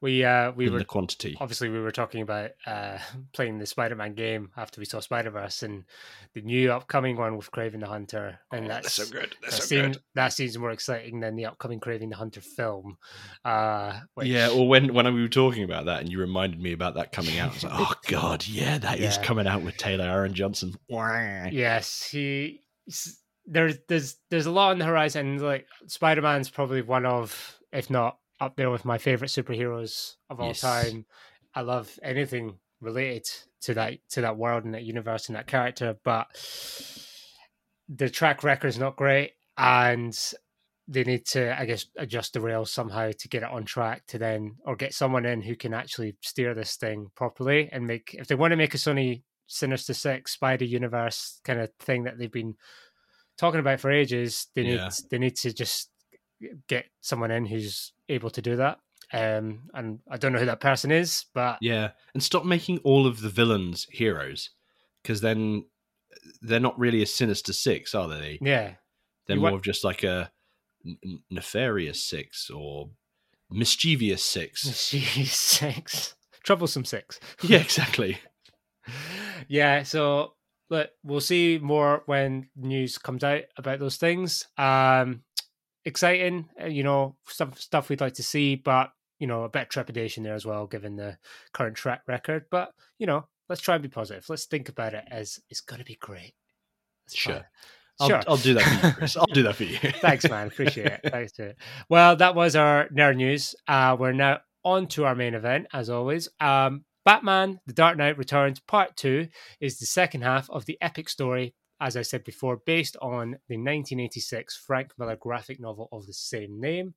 [0.00, 1.36] we uh we were the quantity.
[1.40, 2.98] Obviously, we were talking about uh
[3.32, 5.84] playing the Spider-Man game after we saw Spider-Verse and
[6.34, 9.34] the new upcoming one with Kraven the Hunter, and oh, that's, that's, so good.
[9.42, 10.04] That's that so seems, good.
[10.14, 12.98] That seems more exciting than the upcoming Kraven the Hunter film.
[13.44, 14.28] Uh, which...
[14.28, 17.12] Yeah, well, when when we were talking about that, and you reminded me about that
[17.12, 19.08] coming out, I was like, oh god, yeah, that yeah.
[19.08, 20.74] is coming out with Taylor Aaron Johnson.
[21.50, 22.62] Yes, he.
[23.46, 25.38] There's there's there's a lot on the horizon.
[25.38, 30.40] Like Spider Man's probably one of, if not up there with my favorite superheroes of
[30.40, 30.60] all yes.
[30.60, 31.06] time.
[31.54, 33.30] I love anything related
[33.62, 36.26] to that to that world and that universe and that character, but
[37.88, 40.16] the track record is not great, and
[40.86, 44.18] they need to, I guess, adjust the rails somehow to get it on track to
[44.18, 48.14] then, or get someone in who can actually steer this thing properly and make.
[48.14, 52.18] If they want to make a Sony Sinister Six Spider Universe kind of thing that
[52.18, 52.54] they've been
[53.38, 54.90] talking about for ages, they need yeah.
[55.10, 55.90] they need to just
[56.68, 58.78] get someone in who's able to do that.
[59.12, 63.06] Um, and I don't know who that person is, but yeah, and stop making all
[63.06, 64.50] of the villains heroes,
[65.02, 65.66] because then
[66.40, 68.38] they're not really a sinister six, are they?
[68.40, 68.74] Yeah,
[69.26, 70.30] They're You more of just like a
[71.30, 72.90] nefarious six or
[73.50, 74.66] mischievous six.
[74.76, 77.20] she's six, troublesome six.
[77.42, 78.18] yeah, exactly.
[79.48, 80.34] yeah, so
[80.70, 84.46] look, we'll see more when news comes out about those things.
[84.56, 85.23] Um
[85.84, 89.62] exciting, uh, you know, some stuff we'd like to see, but you know, a bit
[89.62, 91.16] of trepidation there as well, given the
[91.52, 92.44] current track record.
[92.50, 94.24] But you know, let's try and be positive.
[94.28, 96.34] Let's think about it as it's going to be great.
[97.06, 97.42] Let's Sure.
[98.00, 98.20] I'll, Sure.
[98.26, 99.16] I'll do that for you, Chris.
[99.16, 99.78] I'll do that for you.
[100.00, 100.48] Thanks, man.
[100.48, 101.00] Appreciate it.
[101.12, 101.56] Thanks to it.
[101.88, 103.54] Well, that was our nerd news.
[103.68, 106.28] Uh, we're now on to our main event, as always.
[106.40, 109.28] Um, Batman: The Dark Knight Returns Part Two
[109.60, 113.56] is the second half of the epic story, as I said before, based on the
[113.56, 116.94] 1986 Frank Miller graphic novel of the same name.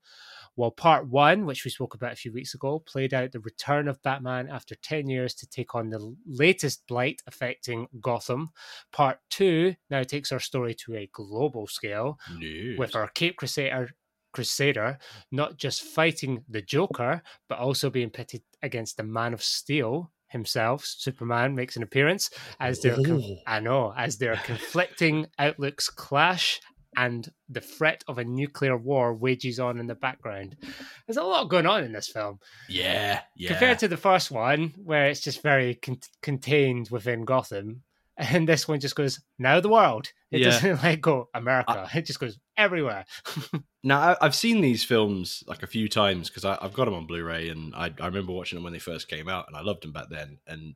[0.56, 3.88] While Part One, which we spoke about a few weeks ago, played out the return
[3.88, 8.52] of Batman after 10 years to take on the latest blight affecting Gotham.
[8.92, 12.78] Part Two now takes our story to a global scale News.
[12.78, 13.90] with our Cape Crusader
[14.34, 15.00] Crusader
[15.32, 20.86] not just fighting the Joker, but also being pitted against the Man of Steel himself.
[20.86, 23.38] Superman makes an appearance as their con- Oh.
[23.48, 26.60] I know as their conflicting outlooks clash
[26.96, 30.56] and the threat of a nuclear war wages on in the background.
[31.06, 33.50] There's a lot going on in this film Yeah, yeah.
[33.50, 37.84] compared to the first one, where it's just very con- contained within Gotham.
[38.18, 40.12] And this one just goes now the world.
[40.32, 40.46] It Yeah.
[40.50, 41.88] doesn't like go America.
[41.94, 43.06] it just goes everywhere.
[43.84, 47.08] Now I- I've seen these films like a few times because I've got them on
[47.08, 49.82] Blu-ray, and I, I remember watching them when they first came out, and I loved
[49.84, 50.40] them back then.
[50.46, 50.76] And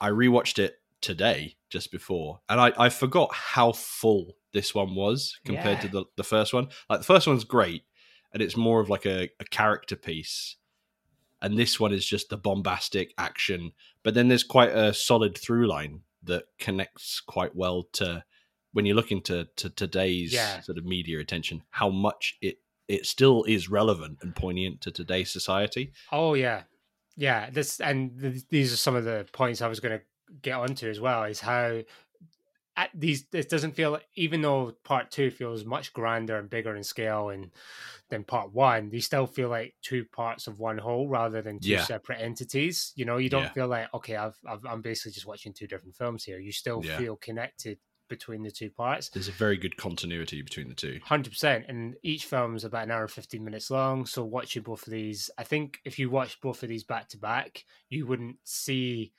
[0.00, 5.40] I rewatched it today just before, and I, I forgot how full this one was
[5.44, 6.68] compared to the, the first one.
[6.88, 7.82] Like the first one's great,
[8.32, 10.54] and it's more of like a, a character piece,
[11.42, 13.72] and this one is just the bombastic action.
[14.04, 18.24] But then there's quite a solid through line that connects quite well to
[18.72, 20.60] when you're looking to today's Yeah.
[20.60, 22.58] sort of media attention, how much it
[22.88, 25.92] it still is relevant and poignant to today's society.
[26.12, 26.64] Oh yeah,
[27.16, 27.48] yeah.
[27.50, 30.04] This and th- these are some of the points I was going to
[30.42, 31.24] get onto as well.
[31.24, 31.82] Is how
[32.94, 37.30] these it doesn't feel even though part two feels much grander and bigger in scale
[37.30, 37.50] and
[38.10, 41.72] than part one, these still feel like two parts of one whole rather than two
[41.72, 41.84] Yeah.
[41.84, 42.92] separate entities.
[42.96, 43.52] You know, you don't Yeah.
[43.52, 46.38] feel like okay, I've, I've I'm basically just watching two different films here.
[46.38, 46.96] You still Yeah.
[46.98, 49.08] feel connected between the two parts.
[49.08, 51.00] There's a very good continuity between the two.
[51.04, 54.04] Hundred percent, and each film is about an hour and fifteen minutes long.
[54.06, 57.18] So watching both of these, I think if you watch both of these back to
[57.18, 59.12] back, you wouldn't see,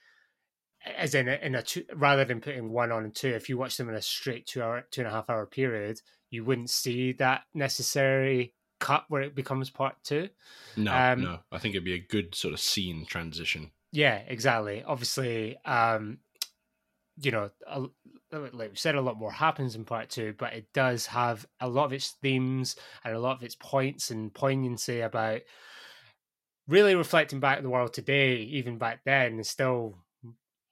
[0.97, 3.29] as in a, in a two, rather than putting one on and two.
[3.29, 6.01] If you watch them in a straight two hour, two and a half hour period,
[6.29, 10.29] you wouldn't see that necessary cut where it becomes part two.
[10.75, 13.71] No, Um, no, I think it'd be a good sort of scene transition.
[13.91, 14.83] Yeah, exactly.
[14.83, 16.19] Obviously, um,
[17.21, 17.85] you know, a,
[18.31, 21.69] like we said, a lot more happens in part two, but it does have a
[21.69, 25.41] lot of its themes and a lot of its points and poignancy about
[26.67, 29.97] really reflecting back the world today, even back then, is still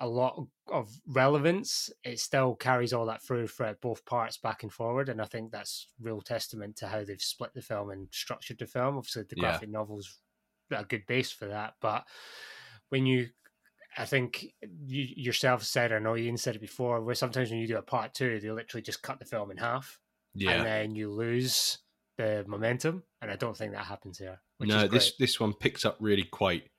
[0.04, 0.36] a lot
[0.68, 1.90] of relevance.
[2.04, 5.52] It still carries all that through for both parts back and forward, and I think
[5.52, 8.98] that's real testament to how they've split the film and structured the film.
[8.98, 9.42] Obviously, the Yeah.
[9.52, 10.20] graphic novels
[10.72, 12.04] a good base for that, but
[12.90, 13.30] when you
[13.96, 14.48] I think
[14.88, 17.84] you yourself said, I know Ian said it before, where sometimes when you do a
[17.84, 20.00] part two, they literally just cut the film in half
[20.34, 20.52] Yeah.
[20.54, 21.78] and then you lose
[22.18, 23.04] the momentum.
[23.22, 24.42] And I don't think that happens here.
[24.60, 26.72] No, is this this one picks up really quite.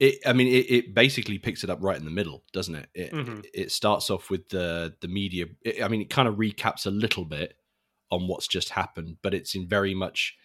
[0.00, 2.88] It, I mean, it, it basically picks it up right in the middle, doesn't it?
[2.94, 3.44] It, Mhm.
[3.54, 5.46] it starts off with the the media.
[5.82, 7.54] I mean, it kind of recaps a little bit
[8.10, 10.36] on what's just happened, but it's in very much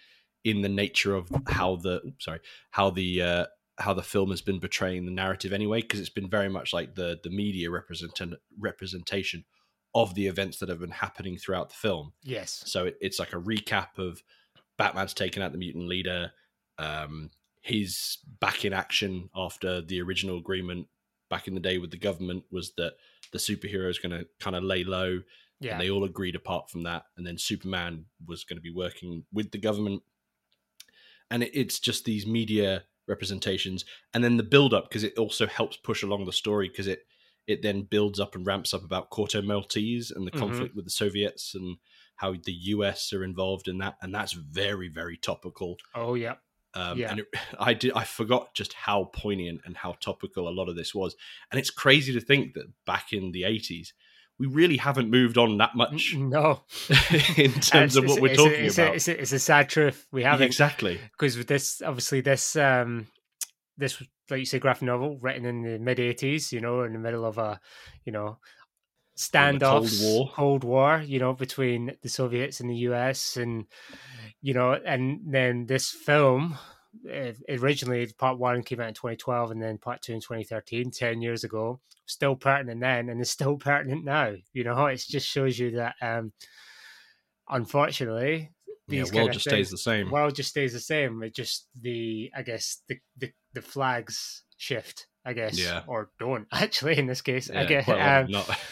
[0.43, 2.39] in the nature of how the oops, sorry
[2.71, 3.45] how the uh,
[3.79, 6.95] how the film has been portraying the narrative anyway, because it's been very much like
[6.95, 8.19] the the media represent
[8.59, 9.45] representation
[9.93, 12.11] of the events that have been happening throughout the film.
[12.23, 12.63] Yes.
[12.65, 14.21] So it, it's like a recap of
[14.77, 16.33] Batman's taken out the mutant leader.
[16.77, 17.31] Um,
[17.65, 20.87] he's back in action after the original agreement
[21.29, 22.93] back in the day with the government was that
[23.31, 25.21] the superhero is going to kind of lay low,
[25.59, 25.71] Yeah.
[25.73, 27.05] and they all agreed apart from that.
[27.17, 30.03] And then Superman was going to be working with the government,
[31.31, 35.47] and it, it's just these media representations, and then the build up because it also
[35.47, 37.05] helps push along the story because it
[37.47, 40.39] it then builds up and ramps up about Corto Maltese and the Mhm.
[40.39, 41.77] conflict with the Soviets and
[42.15, 45.77] how the US are involved in that, and that's very very topical.
[45.95, 46.35] oh, yeah.
[46.75, 47.11] Um, Yeah.
[47.11, 47.27] And it,
[47.59, 51.15] I did I forgot just how poignant and how topical a lot of this was,
[51.51, 53.93] and it's crazy to think that back in the eighties.
[54.37, 56.63] We really haven't moved on that much No.
[57.37, 58.95] in terms of It's- what we're it's talking about.
[58.97, 60.05] it's, a, it's a sad truth.
[60.11, 60.45] We haven't.
[60.45, 60.99] exactly.
[61.13, 63.07] because with this obviously this um
[63.77, 66.99] this like you say graphic novel written in the mid 80s you know in the
[66.99, 67.61] middle of a
[68.03, 68.39] you know
[69.17, 70.31] standoffs, Cold War.
[70.33, 73.65] Cold War, you know, between the Soviets and the US, and
[74.41, 76.57] you know, and then this film
[77.11, 81.21] uh, originally part one came out in 2012 and then part two in 2013 10
[81.21, 85.59] years ago still pertinent then and is still pertinent now you know it just shows
[85.59, 86.31] you that um
[87.49, 88.49] unfortunately
[88.87, 90.09] Yeah, world just things- stays the same.
[90.11, 95.07] world just stays the same it just the i guess the the, the flags shift
[95.25, 95.83] i guess Yeah.
[95.87, 98.27] or don't actually in this case i Yeah, guess um,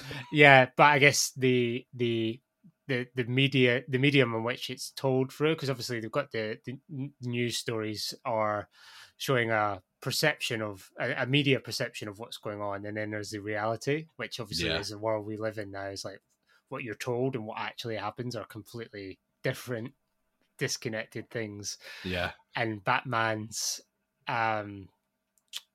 [0.33, 2.39] yeah but i guess the the
[2.87, 6.57] the, the media the medium in which it's told through because obviously they've got the,
[6.65, 6.77] the
[7.21, 8.67] news stories are
[9.15, 13.29] showing a perception of a, a media perception of what's going on and then there's
[13.29, 14.79] the reality which obviously Yeah.
[14.79, 16.21] is the world we live in now is like
[16.67, 19.93] what you're told and what actually happens are completely different
[20.57, 23.81] disconnected things yeah, and Batman's
[24.27, 24.89] um,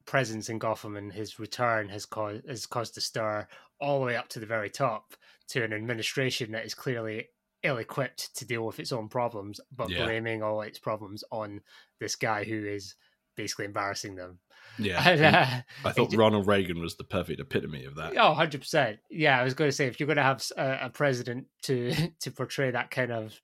[0.09, 3.47] presence in Gotham and his return has caused has caused a stir
[3.79, 5.15] all the way up to the very top
[5.49, 7.29] to an administration that is clearly
[7.63, 10.05] ill-equipped to deal with its own problems, but Yeah.
[10.05, 11.61] blaming all its problems on
[12.01, 12.95] this guy who is
[13.37, 14.39] basically embarrassing them.
[14.79, 15.09] yeah.
[15.09, 18.17] And, uh, I thought it- Ronald Reagan was the perfect epitome of that.
[18.17, 18.99] Oh, 100%.
[19.11, 22.31] Yeah, I was going to say if you're going to have a president to to
[22.31, 23.41] portray that kind of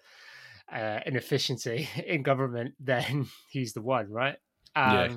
[0.73, 4.37] uh, inefficiency in government, then he's the one, right?
[4.75, 5.17] Um, Yeah.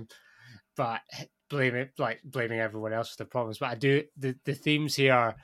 [0.75, 1.01] But
[1.49, 3.57] blaming like blaming everyone else for the problems.
[3.60, 5.36] But I do the the themes here are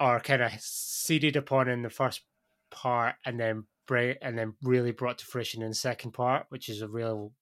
[0.00, 2.22] are kind of seeded upon in the first
[2.70, 6.68] part, and then bring and then really brought to fruition in the second part, which
[6.68, 7.32] is a real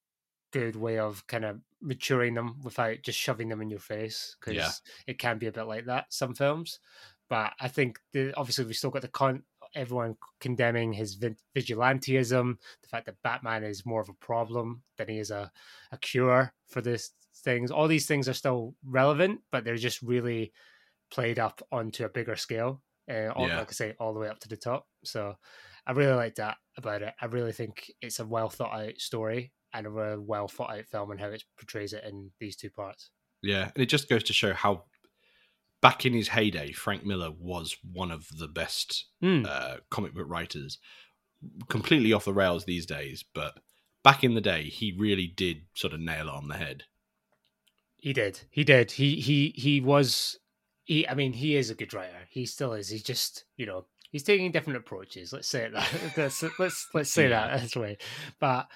[0.53, 4.55] good way of kind of maturing them without just shoving them in your face because
[4.55, 4.70] Yeah.
[5.07, 6.79] it can be a bit like that some films
[7.31, 9.42] but i think the, obviously we've still got the con
[9.75, 15.09] everyone condemning his vi- vigilantism the fact that batman is more of a problem than
[15.09, 15.51] he is a,
[15.90, 17.12] a cure for this
[17.44, 20.52] things all these things are still relevant but they're just really
[21.11, 23.59] played up onto a bigger scale uh, all, Yeah.
[23.59, 25.35] like i say all the way up to the top so
[25.87, 29.52] i really like that about it i really think it's a well thought out story
[29.74, 33.11] and a well thought out film and how it portrays it in these two parts
[33.42, 34.85] Yeah, and it just goes to show how
[35.81, 39.44] back in his heyday, Frank Miller was one of the best Mm.
[39.46, 40.78] uh, comic book writers.
[41.68, 43.59] Completely off the rails these days, but
[44.05, 46.85] back in the day, he really did sort of nail it on the head.
[48.03, 48.41] He did.
[48.51, 48.91] He did.
[48.91, 50.37] He he he was.
[50.83, 51.09] He.
[51.09, 52.27] I mean, he is a good writer.
[52.29, 52.88] He still is.
[52.88, 55.33] He's just you know he's taking different approaches.
[55.33, 55.88] Let's say it that.
[56.17, 57.47] let's let's let's say Yeah.
[57.47, 57.99] that this way.
[58.41, 58.67] But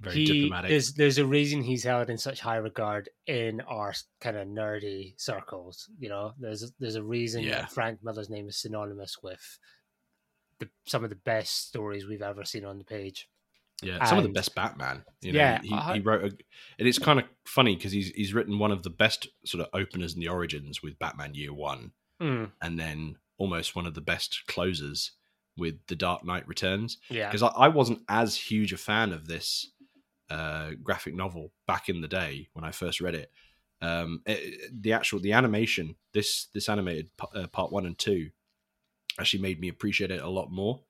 [0.00, 0.70] Very he diplomatic.
[0.70, 5.12] there's there's a reason he's held in such high regard in our kind of nerdy
[5.20, 5.90] circles.
[5.98, 7.60] You know, there's there's a reason Yeah.
[7.60, 9.58] that Frank Miller's name is synonymous with
[10.58, 13.28] the some of the best stories we've ever seen on the page.
[13.82, 15.04] Yeah, some of the best Batman.
[15.22, 16.26] You know, Yeah, he, I- he wrote, a,
[16.78, 19.70] and it's kind of funny because he's he's written one of the best sort of
[19.72, 24.00] openers in the origins with Batman Year One, Mm, and then almost one of the
[24.02, 25.12] best closers
[25.56, 26.98] with The Dark Knight Returns.
[27.08, 27.28] yeah.
[27.28, 29.70] Because I, I wasn't as huge a fan of this
[30.30, 33.30] uh, graphic novel back in the day when I first read it.
[33.82, 38.30] Um, it- the actual the animation, this this animated uh, part one and two,
[39.18, 40.80] actually made me appreciate it a lot more.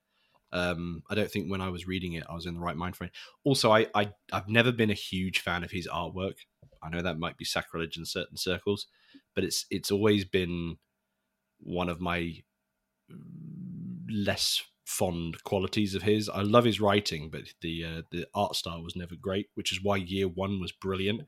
[0.52, 2.96] Um, I don't think when I was reading it, I was in the right mind
[2.96, 3.10] frame.
[3.44, 6.38] Also, I, I I've never been a huge fan of his artwork.
[6.82, 8.86] I know that might be sacrilege in certain circles,
[9.34, 10.76] but it's it's always been
[11.58, 12.42] one of my
[14.08, 16.28] less fond qualities of his.
[16.28, 19.82] I love his writing, but the uh, the art style was never great, which is
[19.82, 21.22] why Year One was brilliant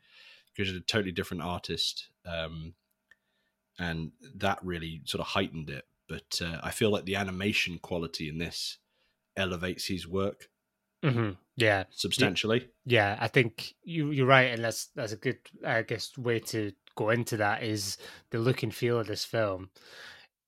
[0.54, 2.74] because it's a totally different artist, um,
[3.78, 5.85] and that really sort of heightened it.
[6.08, 8.78] But uh, I feel like the animation quality in this
[9.37, 10.49] elevates his work
[11.05, 11.85] mhm, Yeah.
[11.90, 12.71] substantially.
[12.87, 16.73] Yeah, I think you you're right, and that's that's a good I guess way to
[16.97, 17.99] go into that is
[18.31, 19.71] the look and feel of this film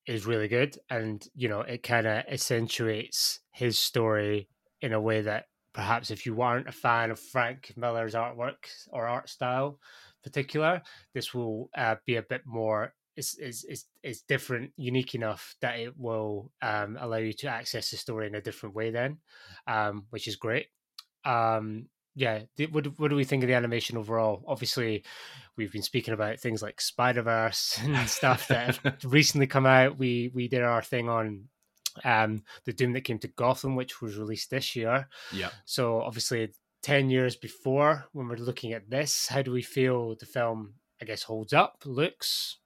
[0.07, 4.51] is really good, and you know it kind of accentuates his story
[4.83, 9.07] in a way that perhaps if you weren't a fan of Frank Miller's artwork or
[9.09, 9.81] art style,
[10.25, 10.83] particular,
[11.15, 12.95] this will uh, be a bit more.
[13.17, 17.91] It's, it's, it's, it's different, unique enough that it will um, allow you to access
[17.91, 19.19] the story in a different way, then,
[19.67, 20.67] um, which is great.
[21.25, 24.45] Um, yeah, what do- what do we think of the animation overall?
[24.47, 25.05] Obviously,
[25.57, 29.99] we've been speaking about things like Spider Verse and stuff that have recently come out.
[29.99, 31.49] We we did our thing on
[32.05, 35.09] um the Doom that came to Gotham, which was released this year.
[35.33, 35.51] Yeah.
[35.65, 40.27] So obviously, ten years before, when we're looking at this, how do we feel the
[40.27, 40.75] film?
[41.03, 42.59] I guess holds up, looks.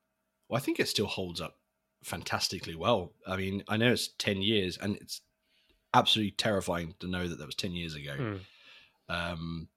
[0.49, 1.57] Well, I think it still holds up
[2.03, 3.13] fantastically well.
[3.27, 5.21] I mean, I know it's 10 years and it's
[5.95, 8.15] absolutely terrifying to know that that was 10 years ago.
[8.19, 8.41] Mm.
[9.09, 9.69] Um,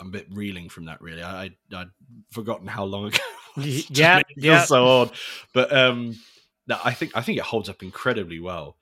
[0.00, 1.22] I'm a bit reeling from that, really.
[1.22, 1.90] I, I, I'd
[2.32, 3.18] forgotten how long ago
[3.56, 3.66] it was.
[3.66, 4.64] Y- yeah, made me feel yeah.
[4.64, 5.12] so odd.
[5.52, 6.16] But um,
[6.68, 8.76] that I think I think it holds up incredibly well.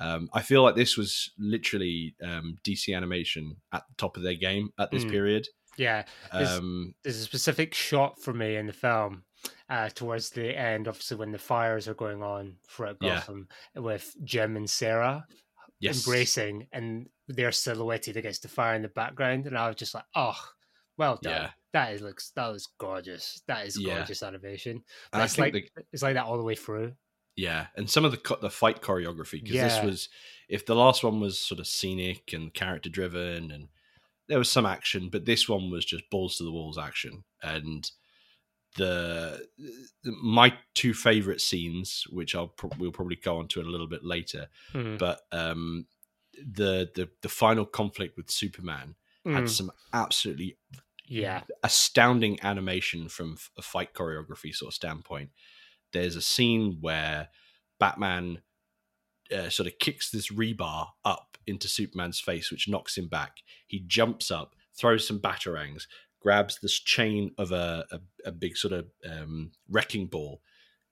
[0.00, 4.34] Um, I feel like this was literally um, DC animation at the top of their
[4.34, 5.10] game at this Mm.
[5.10, 5.48] period.
[5.78, 9.22] Yeah, there's, Um, there's a specific shot for me in the film
[9.68, 13.16] uh, towards the end, obviously when the fires are going on throughout Yeah.
[13.16, 15.26] Gotham, with Jim and Sarah
[15.80, 19.94] yes, embracing, and they're silhouetted against the fire in the background, and I was just
[19.94, 20.38] like, oh,
[20.96, 21.32] well done.
[21.42, 21.50] Yeah.
[21.72, 23.42] That is looks that was gorgeous.
[23.48, 23.96] That is Yeah.
[23.96, 24.82] gorgeous animation.
[25.12, 26.94] and It's like the, it's like that all the way through.
[27.36, 29.68] yeah, and some of the the fight choreography because Yeah.
[29.68, 30.08] this was
[30.48, 33.68] if the last one was sort of scenic and character driven and
[34.28, 37.90] there was some action, but this one was just balls to the walls action and.
[38.76, 39.46] The
[40.04, 44.04] my two favorite scenes, which I'll pro- we'll probably go on to a little bit
[44.04, 44.98] later, Mm.
[44.98, 45.86] but um,
[46.34, 49.48] the the the final conflict with Superman had Mm.
[49.50, 50.56] some absolutely
[51.08, 51.44] Yeah.
[51.62, 55.30] astounding animation from a fight choreography sort of standpoint.
[55.92, 57.30] There's a scene where
[57.78, 58.42] Batman
[59.32, 63.38] uh, sort of kicks this rebar up into Superman's face, which knocks him back.
[63.66, 65.88] He jumps up, throws some batarangs,
[66.26, 70.42] grabs this chain of a, a, a big sort of um, wrecking ball,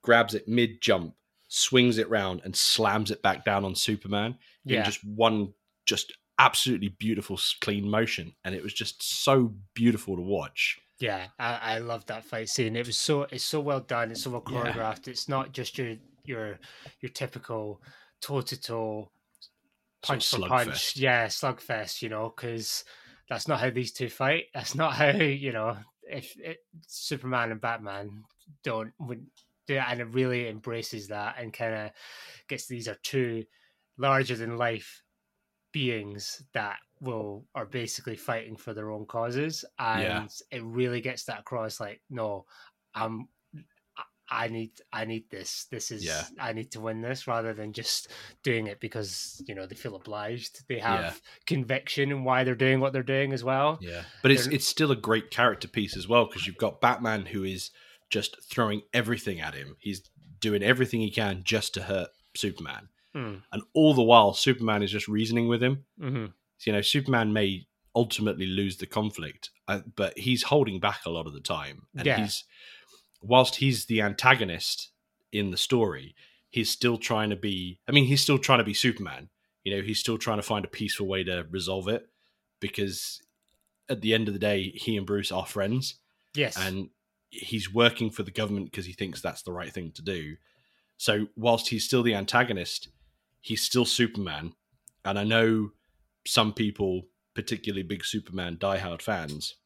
[0.01, 1.16] grabs it mid jump,
[1.49, 4.85] swings it round, and slams it back down on Superman in Yeah.
[4.85, 5.53] just one
[5.87, 11.75] just absolutely beautiful clean motion and it was just so beautiful to watch Yeah, I,
[11.75, 12.77] I love that fight scene.
[12.77, 14.11] It was so it's so well done.
[14.12, 14.73] It's so well Yeah.
[14.73, 15.09] choreographed.
[15.09, 16.59] It's not just your your
[17.01, 17.83] your typical
[18.20, 19.11] toe to toe
[20.03, 20.70] punch for punch.
[20.70, 20.97] slugfest.
[20.97, 22.03] Yeah, slugfest.
[22.03, 22.85] You know, because
[23.29, 24.47] that's not how these two fight.
[24.55, 28.25] That's not how you know if it, Superman and Batman
[28.63, 29.27] don't would
[29.67, 31.91] do it, and it really embraces that and kind of
[32.49, 33.45] gets these are two
[33.97, 35.03] larger than life
[35.73, 40.27] beings that will are basically fighting for their own causes and Yeah.
[40.51, 42.47] it really gets that across like no
[42.95, 43.29] i'm
[44.31, 46.23] I- need i need this this is Yeah.
[46.41, 48.09] i need to win this rather than just
[48.43, 51.13] doing it because you know they feel obliged they have Yeah.
[51.47, 54.67] conviction in why they're doing what they're doing as well yeah but it's They're- it's
[54.67, 57.71] still a great character piece as well because you've got batman who is
[58.11, 60.03] just throwing everything at him he's
[60.41, 63.43] doing everything he can just to hurt superman mm.
[63.53, 66.27] and all the while superman is just reasoning with him hmm
[66.65, 71.27] you know superman may ultimately lose the conflict uh, but he's holding back a lot
[71.27, 72.21] of the time and Yeah.
[72.21, 72.45] he's
[73.27, 74.91] whilst he's the antagonist
[75.33, 76.15] in the story
[76.51, 79.29] he's still trying to be i mean he's still trying to be superman
[79.65, 82.09] you know he's still trying to find a peaceful way to resolve it
[82.61, 83.21] because
[83.89, 85.97] at the end of the day he and bruce are friends
[86.35, 86.91] yes and
[87.31, 90.37] he's working for the government because he thinks that's the right thing to do.
[90.99, 92.91] So whilst he's still the antagonist,
[93.41, 94.53] he's still Superman.
[95.05, 95.73] And I know
[96.25, 99.57] some people, particularly big Superman diehard fans,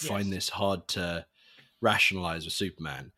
[0.00, 0.34] find Yes.
[0.34, 1.26] this hard to
[1.80, 3.12] rationalize with Superman.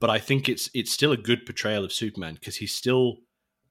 [0.00, 3.18] But I think it's it's still a good portrayal of Superman because he's still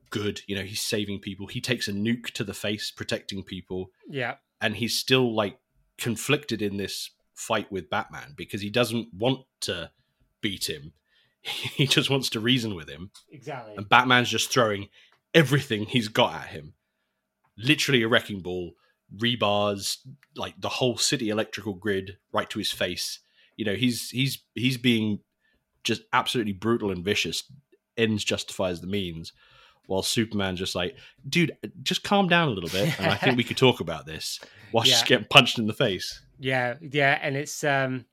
[0.09, 0.41] good.
[0.47, 1.47] You know, he's saving people.
[1.47, 5.59] He takes a nuke to the face, protecting people yeah and he's still like
[5.97, 9.91] conflicted in this fight with Batman because he doesn't want to
[10.41, 10.93] beat him.
[11.43, 13.11] He just wants to reason with him.
[13.31, 14.89] exactly And Batman's just throwing
[15.33, 16.73] everything he's got at him.
[17.57, 18.73] Literally a wrecking ball,
[19.15, 19.99] rebars,
[20.35, 23.19] like the whole city electrical grid right to his face.
[23.57, 25.19] You know, he's he's he's being
[25.83, 27.43] just absolutely brutal and vicious.
[27.97, 29.33] Ends justifies the means.
[29.87, 30.97] While Superman just like,
[31.29, 34.39] dude, just calm down a little bit, and I think we could talk about this.
[34.71, 34.91] While Yeah.
[34.91, 36.21] just getting punched in the face.
[36.39, 38.05] Yeah, yeah, and it's um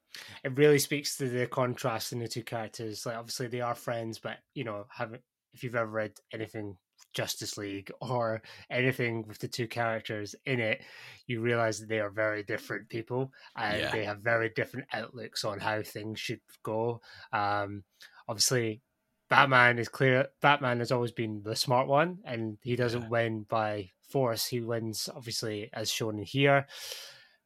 [0.44, 3.04] it really speaks to the contrast in the two characters.
[3.04, 6.76] Like obviously they are friends, but you know, haven't if you've ever read anything
[7.14, 10.82] Justice League or anything with the two characters in it,
[11.26, 13.90] you realize that they are very different people and Yeah.
[13.92, 17.00] they have very different outlooks on how things should go.
[17.32, 17.84] Um
[18.28, 18.82] obviously
[19.30, 23.08] Batman is clear Batman has always been the smart one and he doesn't Yeah.
[23.08, 24.46] win by force.
[24.46, 26.66] He wins obviously as shown here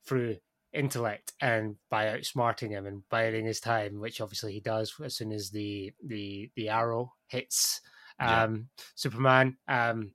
[0.06, 0.38] through
[0.72, 5.32] intellect and by outsmarting him and biding his time, which obviously he does as soon
[5.32, 7.80] as the the the arrow hits
[8.20, 8.42] Yeah.
[8.44, 9.56] um, Superman.
[9.68, 10.12] Um,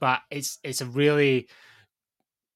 [0.00, 1.48] but it's it's a really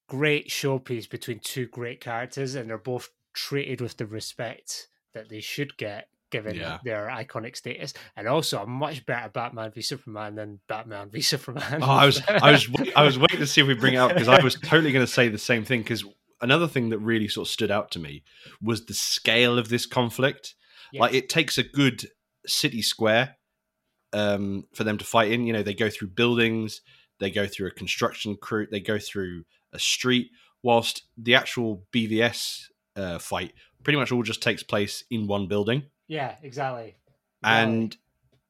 [0.09, 5.41] great showpiece between two great characters, and they're both treated with the respect that they
[5.41, 6.79] should get given Yeah.
[6.85, 11.81] their iconic status, and also a much better Batman v Superman than Batman v Superman.
[11.83, 14.11] Oh, I was, I was, I was waiting to see if we bring it up
[14.13, 15.83] because I was totally going to say the same thing.
[15.83, 16.05] Because
[16.41, 18.25] another thing that really sort of stood out to me
[18.61, 20.55] was the scale of this conflict.
[20.93, 22.07] Like, it takes a good
[22.47, 23.37] city square
[24.15, 25.47] um, for them to fight in.
[25.47, 26.81] You know, they go through buildings,
[27.21, 30.31] they go through a construction crew, they go through a street.
[30.63, 33.53] Whilst the actual BVS uh, fight
[33.83, 36.97] pretty much all just takes place in one building yeah, exactly.
[37.43, 37.97] And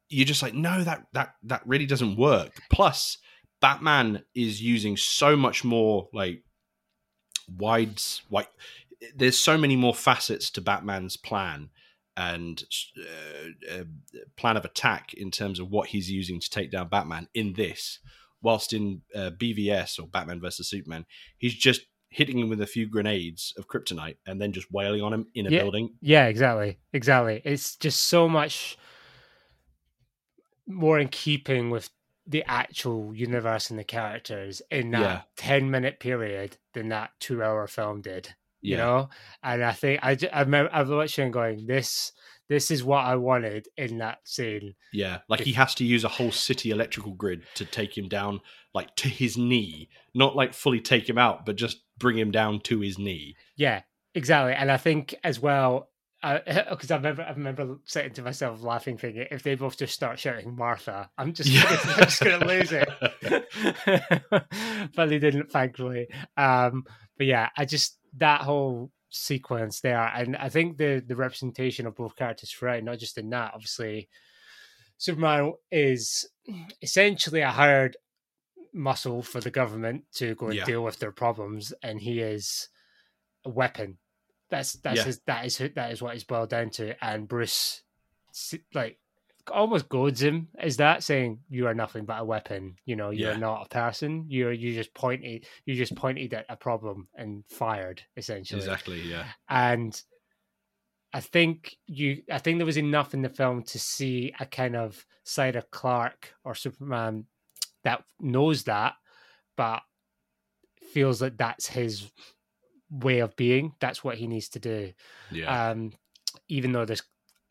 [0.09, 2.53] you're just like, no, that that that really doesn't work.
[2.71, 3.19] Plus,
[3.61, 6.43] Batman is using so much more like
[7.59, 8.49] wides like
[9.15, 11.69] there's so many more facets to Batman's plan
[12.17, 12.63] and
[12.99, 13.85] uh, uh,
[14.37, 17.99] plan of attack in terms of what he's using to take down Batman in this.
[18.43, 21.07] Whilst in uh, BVS or Batman versus Superman,
[21.39, 25.13] he's just hitting him with a few grenades of kryptonite and then just wailing on
[25.13, 25.95] him in a yeah, building.
[26.01, 27.41] Yeah, exactly, exactly.
[27.45, 28.77] It's just so much
[30.67, 31.91] more in keeping with
[32.27, 35.21] the actual universe and the characters in that yeah.
[35.37, 38.35] 10 minute period than that two hour film did
[38.65, 38.85] you yeah.
[38.85, 39.09] know
[39.43, 42.13] and i think i i remember i've watched and going this
[42.49, 46.09] this is what i wanted in that scene yeah like he has to use a
[46.09, 48.41] whole city electrical grid to take him down
[48.73, 52.59] like to his knee not like fully take him out but just bring him down
[52.59, 53.83] to his knee yeah
[54.15, 55.91] exactly and i think as well
[56.71, 59.93] because I, I remember I remember saying to myself, laughing, thinking, if they both just
[59.93, 61.65] start shouting Martha, I'm just yeah.
[61.65, 62.89] gonna, I'm just gonna lose it.
[64.97, 66.09] but they didn't, thankfully.
[66.37, 66.85] Um,
[67.19, 71.97] but yeah, I just that whole sequence there, and I think the the representation of
[71.97, 73.53] both characters right, not just in that.
[73.55, 74.09] Obviously,
[74.97, 76.29] Superman is
[76.83, 77.97] essentially a hired
[78.73, 80.65] muscle for the government to go and yeah.
[80.65, 82.69] deal with their problems, and he is
[83.45, 83.99] a weapon
[84.55, 85.05] that's that's yeah.
[85.05, 86.95] his, that is that is what he's boiled down to.
[87.05, 87.83] And Bruce,
[88.73, 88.99] like,
[89.51, 90.49] almost goads him.
[90.63, 92.77] Is that saying you are nothing but a weapon?
[92.85, 93.39] You know, you're yeah.
[93.39, 94.27] not a person.
[94.29, 98.61] You're you just pointed you just pointed at a problem and fired essentially.
[98.61, 99.01] Exactly.
[99.01, 99.25] Yeah.
[99.49, 100.01] And
[101.13, 104.77] I think you I think there was enough in the film to see a kind
[104.77, 107.27] of side of Clark or Superman
[107.85, 108.95] that knows that,
[109.57, 109.83] but
[110.93, 112.11] feels that that's his
[112.91, 113.75] way of being.
[113.81, 114.93] That's what he needs to do.
[115.31, 115.71] Yeah.
[115.71, 115.93] Um,
[116.49, 117.03] even though there's,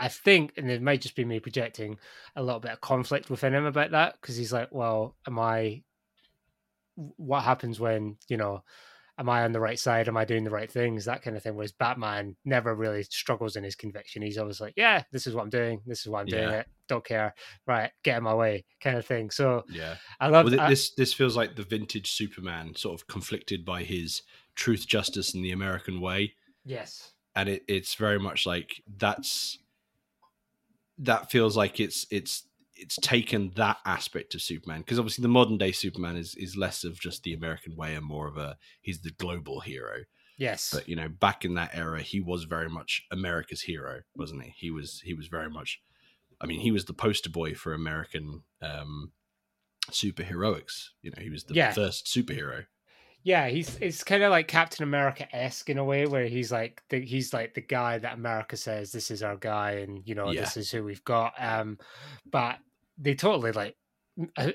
[0.04, 1.98] I think, and it might just be me projecting
[2.36, 5.84] a little bit of conflict within him about that because he's like, well, am I?
[6.96, 8.64] What happens when you know?
[9.18, 10.10] Am I on the right side?
[10.10, 11.06] Am I doing the right things?
[11.06, 11.56] That kind of thing.
[11.56, 14.24] Whereas Batman never really struggles in his conviction.
[14.24, 15.80] He's always like, "Yeah, this is what I'm doing.
[15.86, 16.60] This is why I'm doing yeah.
[16.60, 16.68] it.
[16.90, 17.34] Don't care.
[17.66, 19.30] Right, get in my way." Kind of thing.
[19.30, 20.90] So yeah, I love well, this.
[20.96, 24.24] This feels like the vintage Superman, sort of conflicted by his
[24.56, 26.34] truth, justice, and the American way.
[26.66, 27.14] Yes.
[27.36, 29.58] And it, it's very much like that's
[31.00, 32.44] that feels like it's it's
[32.76, 36.84] it's taken that aspect of Superman because obviously the modern day Superman is is less
[36.84, 40.00] of just the American way and more of a he's the global hero.
[40.38, 40.72] Yes.
[40.74, 44.54] But you know, back in that era, he was very much America's hero, wasn't he?
[44.58, 45.82] He was he was very much.
[46.42, 49.12] I mean, he was the poster boy for American um,
[49.92, 50.90] superheroics.
[51.02, 51.72] You know, he was the yeah.
[51.72, 52.66] first superhero.
[53.24, 56.84] Yeah, he's it's kind of like Captain America esque in a way, where he's like
[56.90, 60.32] the, he's like the guy that America says this is our guy, and you know
[60.32, 60.42] yeah.
[60.42, 61.34] this is who we've got.
[61.38, 61.80] Um,
[62.30, 62.58] but
[62.98, 63.78] they totally like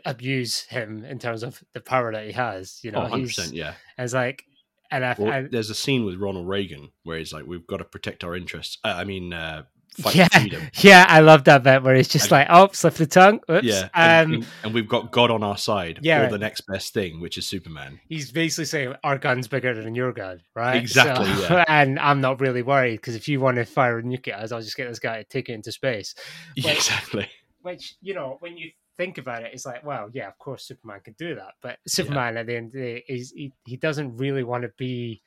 [0.05, 2.81] abuse him in terms of the power that he has.
[2.83, 3.75] You know, oh, he's yeah.
[3.97, 4.45] It's like,
[4.91, 7.79] and I, well, I, there's a scene with Ronald Reagan where he's like, "We've got
[7.79, 9.63] to protect our interests." Uh, I mean, uh,
[9.99, 10.63] fight yeah, freedom.
[10.75, 13.41] Yeah, I love that bit where he's just and, like, oh, slip the tongue.
[13.51, 13.65] Oops.
[13.65, 13.89] Yeah.
[13.95, 17.21] And, um, and, we've got God on our side, yeah, or the next best thing,
[17.21, 18.01] which is Superman.
[18.09, 20.77] He's basically saying, our gun's bigger than your gun, right?
[20.77, 21.27] Exactly.
[21.27, 21.65] So, yeah.
[21.69, 24.53] And I'm not really worried because if you want to fire a nuke at us,
[24.53, 26.15] I'll just get this guy to take it into space.
[26.57, 27.29] Which, exactly.
[27.63, 31.01] Which, you know, when you think about it, it's like, well, yeah, of course Superman
[31.05, 31.55] could do that.
[31.63, 32.41] But Superman yeah.
[32.41, 35.23] at the end of the day is he, he doesn't really want to be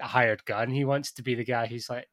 [0.00, 0.70] a hired gun.
[0.70, 2.08] He wants to be the guy who's like,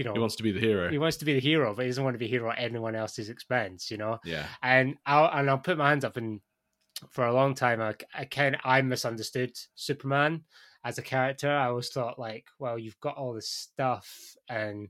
[0.00, 0.88] you know, he wants to be the hero.
[0.88, 2.58] He wants to be the hero, but he doesn't want to be a hero at
[2.58, 3.90] anyone else's expense.
[3.90, 4.18] You know.
[4.24, 4.46] Yeah.
[4.62, 6.40] And I'll and I'll put my hands up and
[7.10, 10.44] for a long time, I, I kind I misunderstood Superman
[10.86, 11.50] as a character.
[11.50, 14.88] I always thought like, well, you've got all this stuff and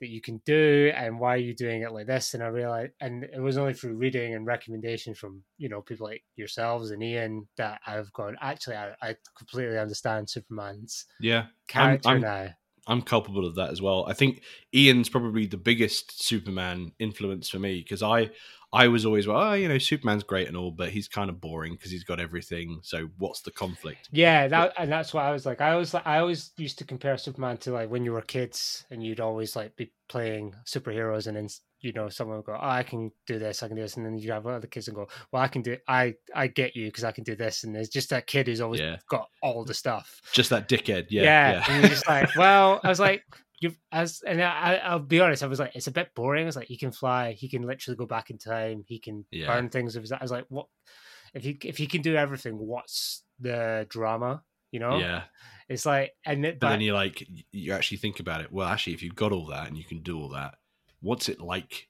[0.00, 2.34] that you can do, and why are you doing it like this?
[2.34, 6.08] And I realized, and it was only through reading and recommendation from you know people
[6.08, 8.36] like yourselves and Ian that I've gone.
[8.42, 12.48] Actually, I, I completely understand Superman's yeah character I'm, I'm, now.
[12.86, 14.06] I'm culpable of that as well.
[14.06, 14.42] I think
[14.74, 18.30] Ian's probably the biggest Superman influence for me because I
[18.72, 21.40] I was always well, oh, you know, Superman's great and all, but he's kind of
[21.40, 22.80] boring because he's got everything.
[22.82, 24.08] So what's the conflict?
[24.12, 25.60] Yeah, that and that's what I was like.
[25.60, 29.02] I always I always used to compare Superman to like when you were kids and
[29.02, 31.36] you'd always like be playing superheroes and
[31.80, 34.06] you know someone would go oh, i can do this i can do this and
[34.06, 36.86] then you have other kids and go well i can do i i get you
[36.86, 38.96] because i can do this and there's just that kid who's always yeah.
[39.08, 41.64] got all the stuff just that dickhead yeah yeah, yeah.
[41.68, 43.22] and you're just like well i was like
[43.60, 46.56] you've as and I, i'll be honest i was like it's a bit boring it's
[46.56, 49.46] like he can fly he can literally go back in time he can yeah.
[49.46, 50.66] burn things i was like what
[51.34, 55.22] if he if he can do everything what's the drama you know yeah
[55.68, 58.68] it's like and it, but, but then you like you actually think about it well
[58.68, 60.54] actually if you've got all that and you can do all that
[61.06, 61.88] what's it like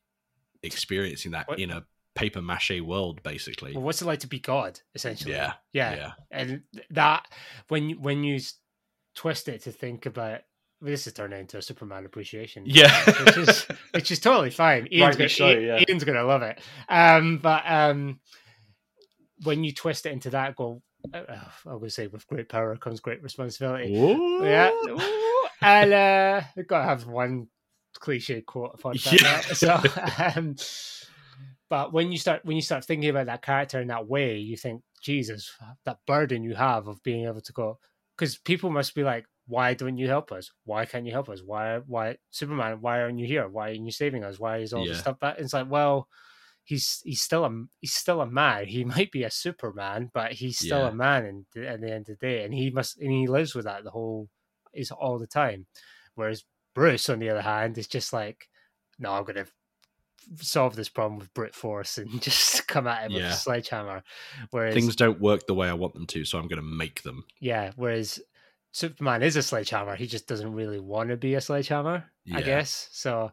[0.62, 3.72] experiencing that What- in a paper mache world, basically.
[3.74, 5.32] Well, what's it like to be God, essentially?
[5.34, 6.12] Yeah, yeah, yeah.
[6.30, 7.26] And that
[7.68, 8.40] when when you
[9.14, 10.40] twist it to think about
[10.80, 12.92] well, this is turning into a Superman appreciation, Yeah.
[13.24, 14.88] which is which is totally fine.
[14.92, 15.84] Ian's gonna, Ian- yeah.
[15.88, 16.60] Ian's gonna love it.
[16.88, 18.20] Um, but um,
[19.42, 20.82] when you twist it into that, go.
[21.14, 21.22] Uh,
[21.66, 23.94] I would say with great power comes great responsibility.
[23.96, 24.44] Ooh.
[24.44, 25.46] Yeah, Ooh.
[25.62, 27.46] and uh, I've got to have one
[27.98, 29.40] cliche quote upon Yeah.
[29.42, 29.56] that.
[29.56, 29.80] So,
[30.36, 30.56] um,
[31.68, 34.56] but when you start when you start thinking about that character in that way, you
[34.56, 35.50] think, Jesus,
[35.84, 37.78] that burden you have of being able to go,
[38.16, 40.50] because people must be like, why don't you help us?
[40.64, 41.42] Why can't you help us?
[41.44, 42.78] Why, why, Superman?
[42.80, 43.48] Why aren't you here?
[43.48, 44.38] Why aren't you saving us?
[44.38, 45.38] Why is all this stuff that?
[45.38, 46.08] It's like, well.
[46.68, 48.66] He's he's still a he's still a man.
[48.66, 50.88] He might be a Superman, but he's still Yeah.
[50.88, 51.24] a man.
[51.24, 53.84] And at the end of the day, and he must and he lives with that
[53.84, 54.28] the whole
[54.74, 55.66] is all the time.
[56.16, 56.42] Whereas
[56.76, 58.48] Bruce, on the other hand, is just like,
[58.98, 59.46] no, I'm gonna
[60.36, 64.02] solve this problem with brute force and just come at him with a sledgehammer.
[64.50, 67.02] Whereas, Things don't work the way I want them to, so I'm going to make
[67.02, 67.24] them.
[67.40, 68.20] yeah, whereas
[68.72, 69.96] Superman is a sledgehammer.
[69.96, 72.90] He just doesn't really want to be a sledgehammer, I guess.
[72.92, 73.32] So,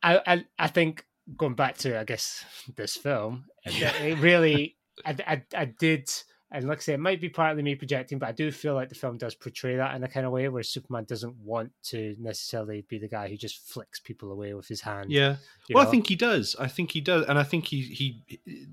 [0.00, 1.04] I, I, I think
[1.36, 2.44] going back to, I guess,
[2.76, 3.92] this film, Yeah.
[3.96, 6.08] it really, I, I, I did.
[6.54, 8.90] And like I say, it might be partly me projecting, but I do feel like
[8.90, 12.14] the film does portray that in a kind of way where Superman doesn't want to
[12.18, 15.10] necessarily be the guy who just flicks people away with his hand.
[15.10, 15.36] Yeah.
[15.70, 15.88] Well, know?
[15.88, 16.54] I think he does.
[16.60, 18.22] I think he does, and I think he he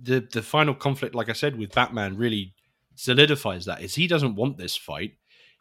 [0.03, 2.53] the the final conflict, like I said, with Batman, really
[2.95, 3.81] solidifies that.
[3.81, 5.13] Is he doesn't want this fight.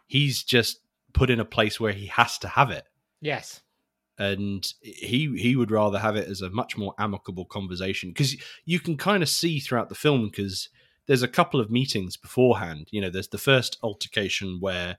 [0.08, 0.80] He's just
[1.12, 2.84] put in a place where he has to have it,
[3.20, 3.60] yes,
[4.18, 8.80] and he he would rather have it as a much more amicable conversation because you
[8.80, 10.68] can kind of see throughout the film because
[11.08, 12.88] there's a couple of meetings beforehand.
[12.92, 14.98] You know, there's the first altercation where,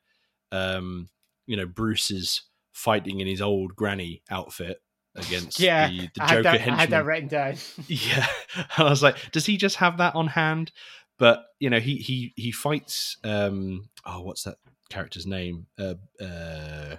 [0.51, 1.07] um,
[1.45, 2.41] you know, Bruce is
[2.73, 4.81] fighting in his old granny outfit
[5.15, 7.55] against yeah, the, the I, Joker had that, I had that written down.
[7.87, 8.25] Yeah,
[8.77, 10.71] I was like, does he just have that on hand?
[11.17, 13.17] But you know, he he he fights.
[13.23, 14.57] Um, oh, what's that
[14.89, 15.67] character's name?
[15.77, 16.95] Uh, uh,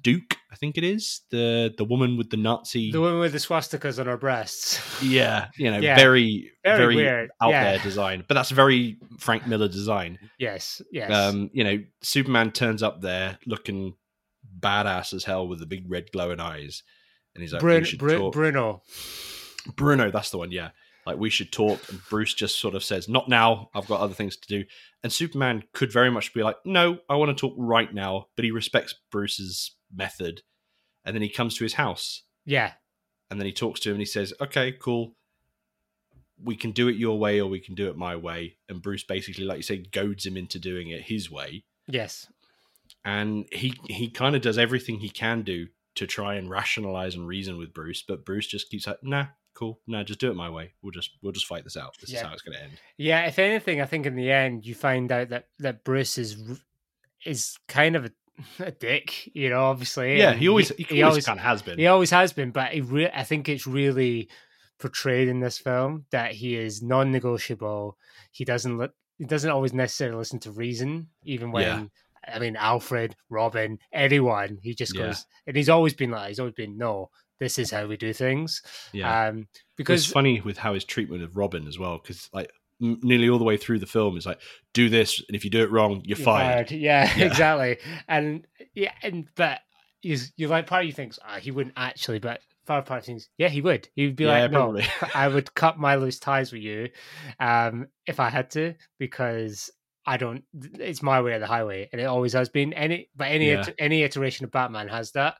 [0.00, 2.90] Duke, I think it is the the woman with the Nazi.
[2.90, 4.80] the woman with the swastikas on her breasts.
[5.02, 5.96] yeah, you know, Yeah.
[5.96, 7.64] very Very very, out yeah.
[7.64, 10.18] there design, but that's very Frank Miller design.
[10.38, 11.10] Yes, yes.
[11.10, 13.94] Um, you know, Superman turns up there looking
[14.58, 16.82] badass as hell with the big red glowing eyes,
[17.34, 18.82] and he's like, Brun- "We should Bru- talk." Bruno.
[19.76, 20.70] Bruno, that's the one, yeah.
[21.06, 23.68] Like we should talk, and Bruce just sort of says, "Not now.
[23.74, 24.64] I've got other things to do."
[25.02, 28.44] And Superman could very much be like, "No, I want to talk right now," but
[28.44, 30.42] he respects Bruce's method,
[31.04, 32.72] and then he comes to his house, Yeah,
[33.30, 35.16] and then he talks to him, and he says, "Okay, cool.
[36.42, 39.04] We can do it your way, or we can do it my way." And Bruce
[39.04, 42.28] basically, like you say, goads him into doing it his way, yes.
[43.04, 47.28] and he he kind of does everything he can do to try and rationalize and
[47.28, 49.78] reason with Bruce, but Bruce just keeps like, "Nah." Cool.
[49.86, 50.72] No, just do it my way.
[50.82, 51.94] We'll just we'll just fight this out.
[52.00, 52.72] This is how it's going to end.
[52.96, 56.60] Yeah, if anything, I think in the end you find out that that Bruce is
[57.24, 58.10] is kind of a,
[58.64, 59.30] a dick.
[59.34, 60.18] You know, obviously.
[60.18, 61.78] Yeah, he always he, always, kind of has been.
[61.78, 64.28] he always has been, but he re- I think it's really
[64.80, 67.96] portrayed in this film that he is non-negotiable.
[68.32, 68.88] He doesn't li-
[69.18, 71.62] he doesn't always necessarily listen to reason, even when.
[71.62, 71.84] Yeah.
[72.26, 74.58] I mean, Alfred, Robin, anyone.
[74.62, 75.06] He just Yeah.
[75.08, 77.10] goes, and he's always been like, he's always been, no,
[77.40, 78.62] this is how we do things.
[78.92, 81.98] yeah, Um, because it's funny with how his treatment of Robin as well.
[82.02, 82.50] Because like
[82.82, 84.40] m- nearly all the way through the film is like,
[84.72, 86.70] do this, and if you do it wrong, you're, You're fired.
[86.70, 87.24] Yeah, Yeah.
[87.26, 87.78] exactly.
[88.08, 89.60] And yeah, and but
[90.02, 93.06] you you like part of you thinks ah, he wouldn't actually, but far part of
[93.06, 93.88] thinks yeah he would.
[93.94, 94.78] He would be Yeah, like no.
[95.14, 96.88] I would cut my loose ties with you,
[97.40, 99.70] um, if I had to because.
[100.06, 100.44] I don't.
[100.78, 102.72] It's my way or the highway, and it always has been.
[102.74, 103.64] Any, but any Yeah.
[103.78, 105.38] any iteration of Batman has that.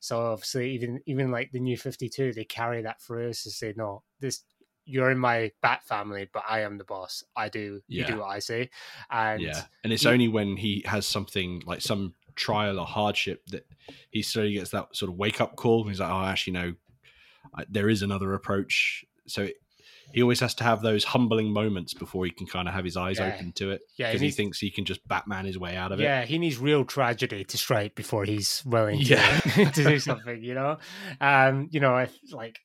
[0.00, 3.74] So obviously, even even like the new Fifty Two, they carry that through to say,
[3.76, 4.44] no, this
[4.86, 7.24] you're in my Bat family, but I am the boss.
[7.34, 7.80] I do.
[7.88, 8.70] You do what I say.
[9.10, 13.46] And yeah, and it's he- only when he has something like some trial or hardship
[13.46, 13.66] that
[14.10, 15.80] he slowly gets that sort of wake up call.
[15.80, 16.74] And he's like, oh, actually, no,
[17.54, 19.04] I, there is another approach.
[19.26, 19.56] So it,
[20.12, 22.96] he always has to have those humbling moments before he can kind of have his
[22.96, 23.34] eyes Yeah.
[23.34, 23.82] open to it.
[23.96, 26.04] Yeah, because he he thinks he can just Batman his way out of it.
[26.04, 29.38] Yeah, he needs real tragedy to strike before he's willing to, Yeah.
[29.72, 30.78] to do something, you know?
[31.20, 32.58] Um, you know, if like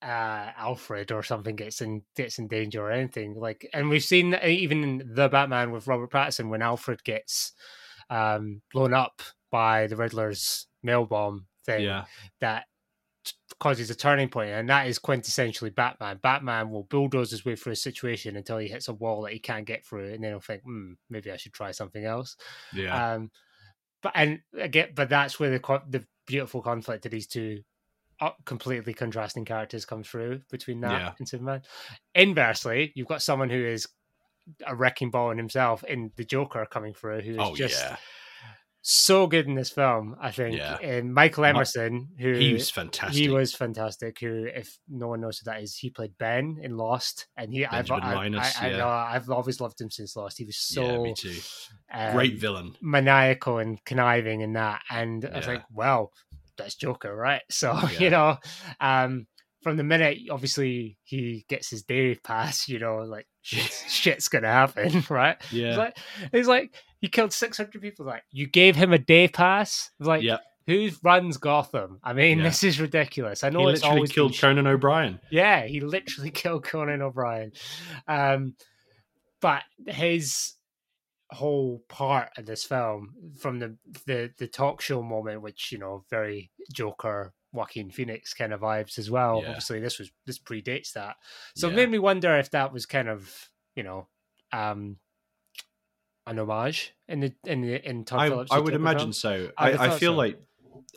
[0.00, 4.34] uh Alfred or something gets in gets in danger or anything, like and we've seen
[4.44, 7.52] even in the Batman with Robert Pattinson when Alfred gets
[8.08, 12.04] um blown up by the Riddler's mail bomb thing yeah,
[12.40, 12.66] that
[13.60, 16.18] causes a turning point, and that is quintessentially Batman.
[16.22, 19.38] Batman will bulldoze his way through a situation until he hits a wall that he
[19.40, 22.36] can't get through, and then he'll think, hmm, maybe I should try something else.
[22.72, 23.30] yeah, Um,
[24.02, 27.62] but and again, but that's where the the beautiful conflict of these two
[28.44, 31.14] completely contrasting characters come through between that Yeah.
[31.18, 31.62] and Superman.
[32.14, 33.88] Inversely, you've got someone who is
[34.66, 37.96] a wrecking ball in himself in the Joker coming through, who is Oh just yeah,
[38.90, 40.16] so good in this film.
[40.20, 40.56] I think.
[40.56, 40.78] Yeah.
[40.78, 43.20] And Michael Mi- Emerson, who he was fantastic.
[43.20, 44.18] he was fantastic.
[44.20, 47.66] Who, if no one knows who that is, he played Ben in Lost, and he
[47.66, 48.86] I've Benjamin I, Linus, I, I yeah.
[48.86, 50.38] I've always loved him since Lost.
[50.38, 51.32] He was so yeah,
[51.92, 52.74] um, Great villain.
[52.80, 54.80] maniacal and conniving in that.
[54.90, 56.12] And I was like, well,
[56.56, 57.42] that's Joker, right?
[57.50, 58.38] So, you know,
[58.80, 59.26] um,
[59.62, 63.26] from the minute obviously he gets his day pass, you know, like
[63.88, 65.36] shit's, gonna happen, right?
[65.50, 65.98] Yeah, It's like
[66.32, 68.04] it's like he killed six hundred people.
[68.06, 69.90] Like you gave him a day pass.
[69.98, 70.38] Like yeah.
[70.66, 71.98] who runs Gotham?
[72.02, 72.44] I mean, Yeah.
[72.44, 73.42] this is ridiculous.
[73.44, 75.20] I He know it's literally always killed Conan O'Brien.
[75.30, 77.52] yeah, he literally killed Conan O'Brien.
[78.06, 78.54] Um,
[79.40, 80.54] but his
[81.30, 83.76] whole part of this film, from the,
[84.06, 88.98] the the talk show moment, which you know, very Joker, Joaquin Phoenix kind of vibes
[88.98, 89.40] as well.
[89.42, 89.48] Yeah.
[89.50, 91.16] Obviously, this was this predates that,
[91.54, 94.08] so it made me wonder if that was kind of you know,
[94.52, 94.96] um,
[96.26, 98.50] an homage in the in the in Todd I, Phillips.
[98.50, 99.50] I would imagine so.
[99.56, 100.16] I I, I feel so.
[100.16, 100.40] like,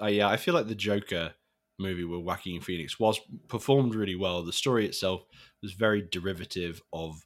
[0.02, 1.36] uh, yeah, I feel like the Joker
[1.78, 4.42] movie with Joaquin Phoenix was performed really well.
[4.42, 5.24] The story itself
[5.62, 7.24] was very derivative of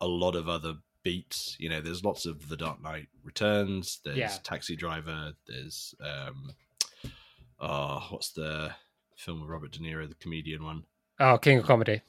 [0.00, 1.56] a lot of other beats.
[1.58, 3.98] You know, there's lots of The Dark Knight Returns.
[4.04, 4.36] There's Yeah.
[4.44, 5.32] Taxi Driver.
[5.48, 6.52] There's um,
[7.60, 8.70] oh, what's the
[9.16, 10.84] film with Robert De Niro, the comedian one?
[11.18, 12.00] Oh, King of Comedy.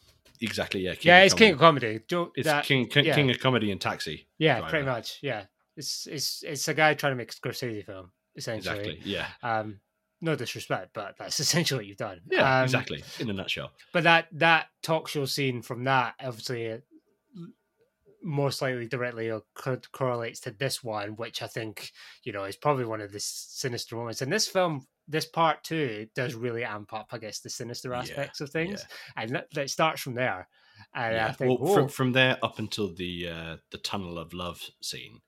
[0.42, 0.82] Exactly.
[0.82, 0.94] Yeah.
[1.02, 2.02] yeah, of it's King of Comedy.
[2.08, 3.16] Jo- It's that- King King, yeah.
[3.16, 4.28] King of Comedy and Taxi.
[4.38, 4.70] Yeah, Driver.
[4.70, 5.20] pretty much.
[5.22, 5.44] Yeah,
[5.78, 8.80] it's it's it's a guy trying to make a Scorsese film, essentially.
[8.80, 9.02] Exactly.
[9.12, 9.28] Yeah.
[9.44, 9.80] Um,
[10.22, 12.22] no disrespect, but that's essentially what you've done.
[12.32, 12.60] Yeah.
[12.60, 13.04] Um, exactly.
[13.20, 13.72] In a nutshell.
[13.94, 16.78] But that that talk show scene from that obviously uh,
[18.24, 21.92] most likely directly or co- correlates to this one, which I think
[22.24, 24.22] you know is probably one of the sinister moments.
[24.22, 27.94] And this film, this part two, does really amp up, I guess, the sinister Yeah,
[27.94, 30.48] aspects of things, and that, that starts from there.
[30.94, 34.70] And I think, well, from from there up until the uh, the tunnel of love
[34.82, 35.22] scene,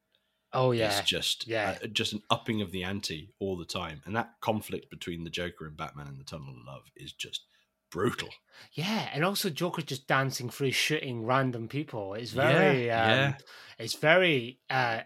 [0.53, 1.79] oh yeah, it's just yeah.
[1.83, 5.31] uh, just an upping of the ante all the time, and that conflict between the
[5.31, 7.47] Joker and Batman in the tunnel of love is just
[7.91, 8.37] brutal.
[8.73, 12.13] Yeah, and also Joker just dancing through shooting random people.
[12.13, 13.37] It's Yeah, very, um, yeah.
[13.77, 14.59] it's very.
[14.69, 15.03] uh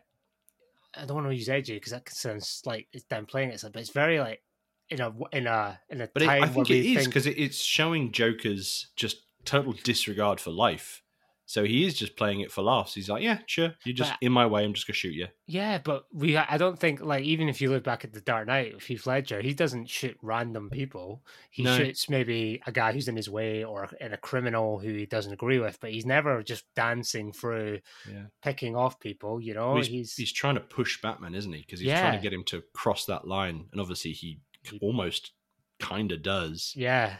[0.95, 3.91] I don't want to use edgy because that sounds like it's downplaying it, but it's
[3.91, 4.43] very like
[4.89, 7.27] in a in a in a But it, time I think it is think, because
[7.27, 11.01] it, it's showing Joker's just total disregard for life.
[11.49, 12.93] So he is just playing it for laughs.
[12.93, 14.65] He's like, "Yeah, sure, you're just But- in my way.
[14.65, 17.69] I'm just gonna shoot you." yeah, but we I don't think like even if you
[17.69, 21.23] look back at the Dark Knight with Heath Ledger, he doesn't shoot random people.
[21.49, 21.77] He No.
[21.77, 25.31] shoots maybe a guy who's in his way or and a criminal who he doesn't
[25.31, 27.79] agree with, but he's never just dancing through
[28.11, 29.39] Yeah, picking off people.
[29.39, 31.59] You know, Well, he's, he's he's trying to push Batman, isn't he?
[31.61, 34.41] Because he's trying to get him to cross that line, and obviously He-
[34.81, 35.31] almost
[35.79, 36.73] kind of does.
[36.75, 37.17] yeah.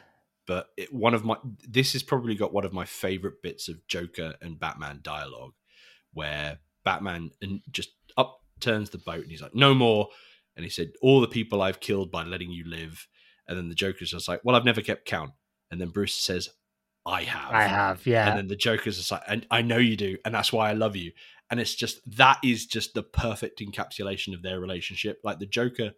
[0.48, 1.36] but it, one of my
[1.68, 5.54] this has probably got one of my favorite bits of Joker and Batman dialogue,
[6.14, 10.10] where Batman and just up turns the boat and he's like, "No more,"
[10.56, 13.08] and he said, "All the people I've killed by letting you live,"
[13.48, 15.32] and then the Joker's just like, "Well, I've never kept count,"
[15.70, 16.50] and then Bruce says,
[17.06, 18.28] "I have, I have, yeah.
[18.30, 20.74] and then the Joker's just like, "And I know you do, and that's why I
[20.74, 21.12] love you,"
[21.52, 25.20] and it's just that is just the perfect encapsulation of their relationship.
[25.24, 25.92] Like the Joker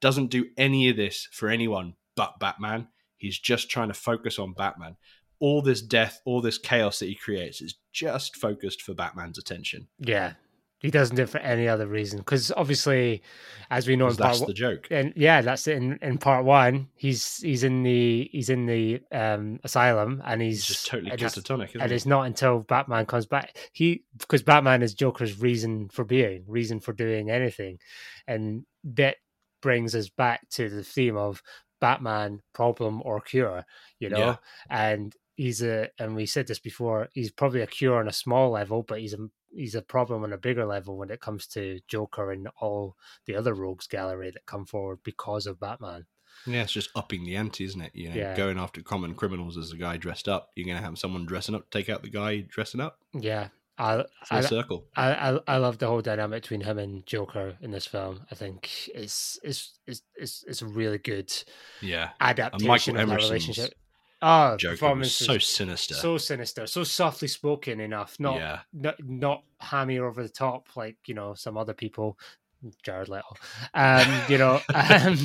[0.00, 2.88] doesn't do any of this for anyone but Batman.
[3.16, 4.96] He's just trying to focus on Batman.
[5.38, 9.88] All this death, all this chaos that he creates is just focused for Batman's attention.
[9.98, 10.34] Yeah,
[10.80, 12.18] he doesn't do it for any other reason.
[12.18, 13.22] Because obviously,
[13.70, 14.88] as we know in part that's the joke.
[14.90, 15.76] and yeah, that's it.
[15.76, 20.66] In, in part one, he's he's in the he's in the um asylum, and he's
[20.66, 21.96] He's just totally and catatonic, isn't and he?
[21.96, 23.56] it's not until Batman comes back.
[23.72, 27.78] He because Batman is Joker's reason for being, reason for doing anything,
[28.26, 29.16] and that
[29.60, 31.42] brings us back to the theme of
[31.80, 33.64] Batman problem or cure.
[33.98, 34.36] You know, Yeah.
[34.68, 37.08] and he's a and we said this before.
[37.14, 40.32] He's probably a cure on a small level, but he's a he's a problem on
[40.32, 42.96] a bigger level when it comes to Joker and all
[43.26, 46.06] the other rogues gallery that come forward because of Batman.
[46.46, 47.90] Yeah, it's just upping the ante, isn't it?
[47.94, 48.36] You know, Yeah.
[48.36, 50.50] going after common criminals as a guy dressed up.
[50.54, 53.00] You're going to have someone dressing up, take out the guy dressing up.
[53.12, 53.48] Yeah.
[53.80, 54.84] I, I, circle.
[54.94, 58.20] I, I I love the whole dynamic between him and Joker in this film.
[58.30, 61.32] I think it's it's it's it's, it's a really good
[61.80, 62.10] Yeah.
[62.20, 63.72] adaptation of that relationship.
[64.20, 65.94] Oh, Joker performance so is sinister.
[65.94, 68.58] so sinister, so softly spoken enough, not yeah.
[68.74, 72.18] not not hammy or over the top like you know some other people,
[72.82, 73.34] Jared Leto.
[73.72, 75.16] Um, you know, um,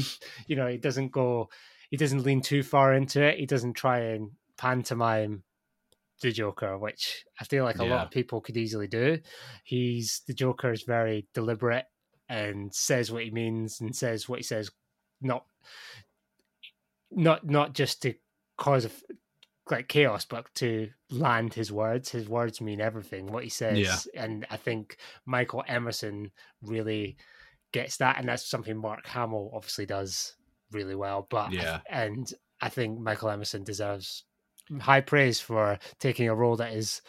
[0.48, 1.50] you know, he doesn't go,
[1.90, 3.38] he doesn't lean too far into it.
[3.38, 5.44] He doesn't try and pantomime
[6.22, 9.20] the Joker, which I feel like a lot of people could easily do.
[9.64, 11.86] He's the Joker is very deliberate
[12.30, 14.72] and says what he means and says what he says,
[15.22, 15.46] not
[17.12, 18.14] not not just to
[18.58, 18.92] cause a
[19.72, 22.10] like chaos, but to land his words.
[22.10, 23.26] His words mean everything.
[23.28, 23.98] What he says, Yeah.
[24.24, 27.18] and I think Michael Emerson really
[27.72, 30.36] gets that, and that's something Mark Hamill obviously does
[30.72, 31.28] really well.
[31.30, 31.82] But Yeah.
[31.90, 34.26] and I think Michael Emerson deserves
[34.80, 37.02] high praise for taking a role that is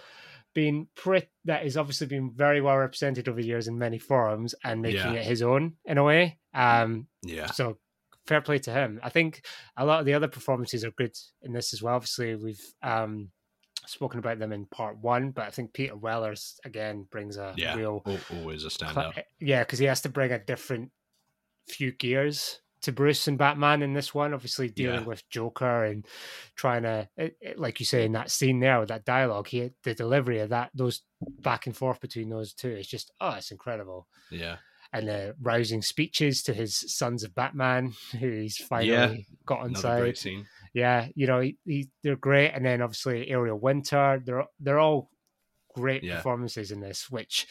[0.55, 4.55] been pretty that is obviously been very well represented over the years in many forums
[4.65, 5.21] and making Yeah.
[5.21, 6.39] it his own in a way.
[6.55, 7.47] Um, Yeah.
[7.51, 7.79] so
[8.27, 8.99] fair play to him.
[9.03, 9.45] I think
[9.77, 11.95] a lot of the other performances are good in this as well.
[11.95, 13.31] Obviously, we've um,
[13.87, 17.77] spoken about them in part one, but I think Peter Weller's again brings a Yeah.
[17.77, 18.03] real
[18.33, 19.23] Always a standout.
[19.39, 20.91] yeah, because he has to bring a different
[21.69, 24.34] few gears to Bruce and Batman in this one.
[24.34, 25.07] Obviously, dealing Yeah.
[25.07, 26.05] with Joker and
[26.57, 29.70] trying to, it, it- like you say in that scene there with that dialogue, he
[29.84, 31.03] the delivery of that, those
[31.41, 34.09] back and forth between those two is just oh, it's incredible.
[34.30, 34.57] Yeah.
[34.93, 40.01] And the rousing speeches to his sons of Batman, who he's finally got on side.
[40.01, 40.47] great scene.
[40.72, 42.51] Yeah, you know, he, he, they're great.
[42.53, 45.11] And then obviously Ariel Winter, they're they're all
[45.74, 46.16] great Yeah.
[46.16, 47.47] performances in this, which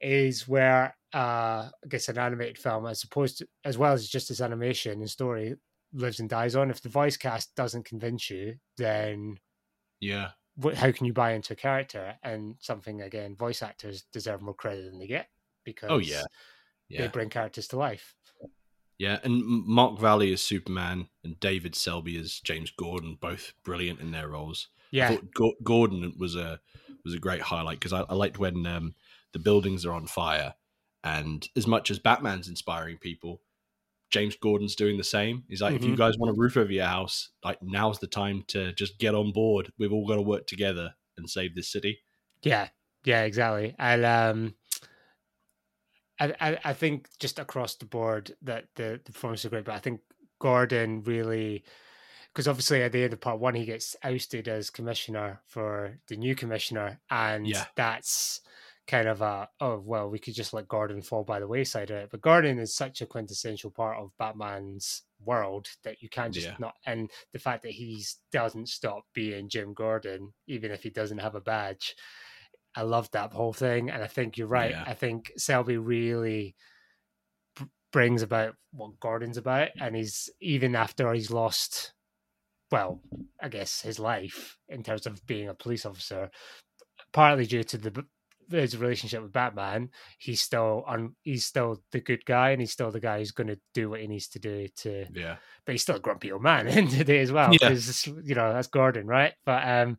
[0.00, 4.30] is where uh I guess an animated film, as opposed to as well as just
[4.30, 5.54] its animation and story,
[5.92, 6.70] lives and dies on.
[6.70, 9.38] If the voice cast doesn't convince you, then
[10.00, 10.32] Yeah.
[10.62, 12.16] wh- how can you buy into a character?
[12.22, 15.28] And something again, voice actors deserve more credit than they get
[15.64, 16.24] because Oh yeah.
[16.90, 18.14] they bring characters to life.
[18.98, 19.18] Yeah.
[19.22, 24.28] And Mark Valley as Superman and David Selby as James Gordon, both brilliant in their
[24.28, 24.68] roles.
[24.76, 25.16] I Yeah,
[25.62, 26.60] Gordon was a
[27.04, 28.94] was a great highlight because I, I liked when um,
[29.32, 30.54] the buildings are on fire,
[31.08, 33.40] and as much as Batman's inspiring people,
[34.10, 35.44] James Gordon's doing the same.
[35.48, 35.98] He's like, if you Mhm.
[35.98, 39.32] guys want a roof over your house, like now's the time to just get on
[39.32, 39.72] board.
[39.78, 42.00] We've all got to work together and save this city.
[42.42, 42.68] Yeah,
[43.04, 43.74] yeah, exactly.
[43.78, 44.54] And um,
[46.20, 49.74] I, I, I think just across the board that the, the performance is great, but
[49.74, 50.00] I think
[50.38, 51.64] Gordon really,
[52.32, 56.16] because obviously at the end of part one he gets ousted as commissioner for the
[56.16, 57.66] new commissioner, and Yeah.
[57.76, 58.40] that's
[58.88, 61.98] kind of a oh well we could just let Gordon fall by the wayside of
[61.98, 62.08] it.
[62.10, 66.56] But Gordon is such a quintessential part of Batman's world that you can't just Yeah.
[66.58, 71.18] not and the fact that he doesn't stop being Jim Gordon even if he doesn't
[71.18, 71.94] have a badge
[72.74, 74.70] I love that whole thing, and I think you're right.
[74.70, 74.84] Yeah.
[74.86, 76.54] I think Selby really
[77.58, 81.94] b- brings about what Gordon's about, and he's even after he's lost,
[82.70, 83.00] well,
[83.42, 86.30] I guess his life in terms of being a police officer,
[87.12, 88.04] partly due to the
[88.50, 89.90] his relationship with Batman.
[90.18, 91.14] He's still on.
[91.22, 94.00] He's still the good guy, and he's still the guy who's going to do what
[94.00, 97.20] he needs to do to Yeah, but he's still a grumpy old man in today
[97.20, 97.52] as well.
[97.52, 97.68] Yeah.
[97.68, 99.32] Because you know that's Gordon, right?
[99.44, 99.98] But um,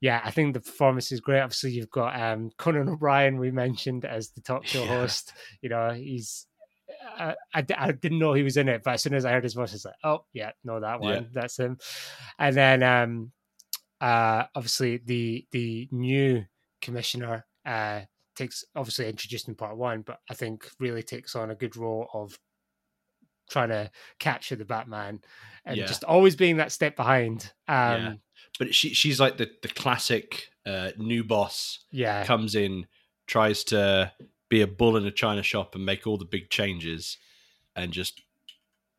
[0.00, 1.40] yeah, I think the performance is great.
[1.40, 4.88] Obviously, you've got um Conan O'Brien we mentioned as the talk show Yeah.
[5.00, 5.32] host.
[5.60, 6.46] You know, he's.
[7.16, 9.54] I I didn't know he was in it, but as soon as I heard his
[9.54, 11.20] voice, I was like, "Oh, yeah, no, that one, Yeah.
[11.32, 11.78] that's him."
[12.38, 13.32] And then, um,
[14.00, 16.44] uh, obviously the the new
[16.80, 18.00] commissioner uh
[18.36, 22.08] takes obviously introduced in part one, but I think really takes on a good role
[22.14, 22.38] of
[23.50, 25.20] trying to capture the Batman
[25.64, 25.86] and Yeah.
[25.86, 27.52] just always being that step behind.
[27.66, 28.14] Um, Yeah.
[28.58, 32.86] but she she's like the the classic uh, new boss yeah, comes in,
[33.26, 34.12] tries to
[34.48, 37.18] be a bull in a china shop and make all the big changes,
[37.76, 38.22] and just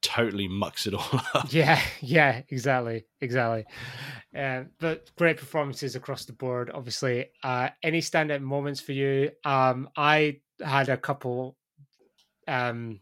[0.01, 1.51] totally mucks it all up.
[1.51, 3.65] yeah, yeah, exactly, exactly.
[4.37, 6.71] Uh, but great performances across the board.
[6.73, 9.31] Obviously, uh, any standout moments for you?
[9.43, 11.57] Um, I had a couple
[12.47, 12.99] um,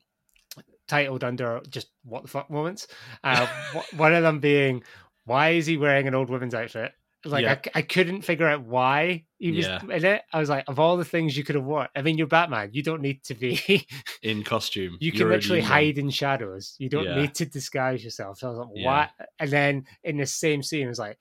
[0.88, 2.88] titled under just what the fuck moments.
[3.24, 3.48] Uh,
[3.96, 4.84] one of them being,
[5.26, 6.94] why is he wearing an old woman's outfit?
[7.26, 7.60] Like Yeah.
[7.76, 9.82] I I, couldn't figure out why he was Yeah.
[9.84, 10.22] in it.
[10.34, 12.70] I was like, of all the things you could have worn, I mean, you're Batman.
[12.74, 13.86] You don't need to be.
[14.24, 14.98] in costume.
[15.00, 16.76] you can You're literally hide in shadows.
[16.80, 17.16] You don't Yeah.
[17.22, 18.40] need to disguise yourself.
[18.40, 18.86] So I was like, Yeah.
[18.86, 19.10] what?
[19.40, 21.18] And then in the same scene, it was like,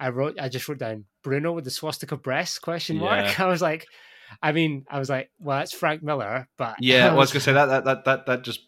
[0.00, 3.38] I wrote, I just wrote down Bruno with the swastika breast question mark.
[3.40, 3.86] I was like,
[4.42, 7.40] I mean, I was like, well, that's Frank Miller, but Yeah, well, I was gonna
[7.42, 8.60] say that that that that that just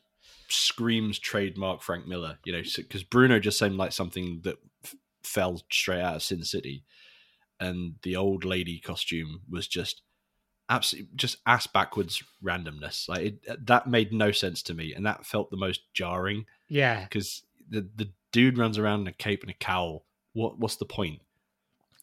[0.48, 2.38] screams trademark Frank Miller.
[2.44, 6.42] You know, because Bruno just seemed like something that f- fell straight out of Sin
[6.44, 6.84] City,
[7.60, 10.02] and the old lady costume was just
[10.68, 13.08] absolutely just ass backwards randomness.
[13.08, 17.04] Like it, that made no sense to me, and that felt the most jarring yeah,
[17.04, 20.04] because the the dude runs around in a cape and a cowl.
[20.32, 21.20] What what's the point?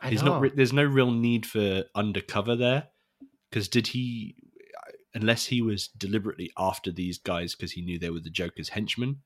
[0.01, 0.39] I He's know.
[0.39, 0.55] not.
[0.55, 2.87] There's no real need for undercover there,
[3.49, 4.35] because did he?
[5.15, 9.21] Unless he was deliberately after these guys because he knew they were the Joker's henchmen,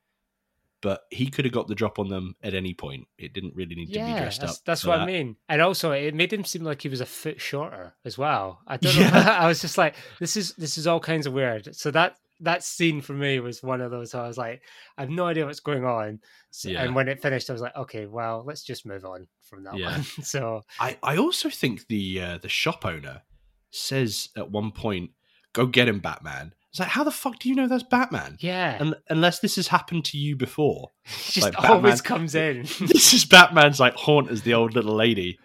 [0.88, 3.10] but he could have got the drop on them at any point.
[3.18, 4.66] It didn't really need to be dressed that's, up.
[4.66, 5.36] that's what I mean.
[5.50, 8.62] And also, it made him seem like he was a foot shorter as well.
[8.66, 9.10] I don't know.
[9.14, 11.76] I was just like, this is this is all kinds of weird.
[11.76, 14.16] So that that scene for me was one of those.
[14.16, 14.62] I was like,
[14.98, 16.22] I have no idea what's going on.
[16.52, 16.84] So, yeah.
[16.84, 19.78] And when it finished, I was like, okay, well, let's just move on from that
[19.78, 19.92] yeah.
[19.92, 20.04] one.
[20.24, 23.24] so I, I also think the uh, the shop owner
[23.72, 25.12] says at one point,
[25.52, 28.38] "Go get him, Batman." It's like, how the fuck do you know that's Batman?
[28.40, 28.78] Yeah.
[28.80, 32.64] And unless this has happened to you before, just like always comes in.
[32.80, 35.40] this is Batman's like haunt as the old little lady.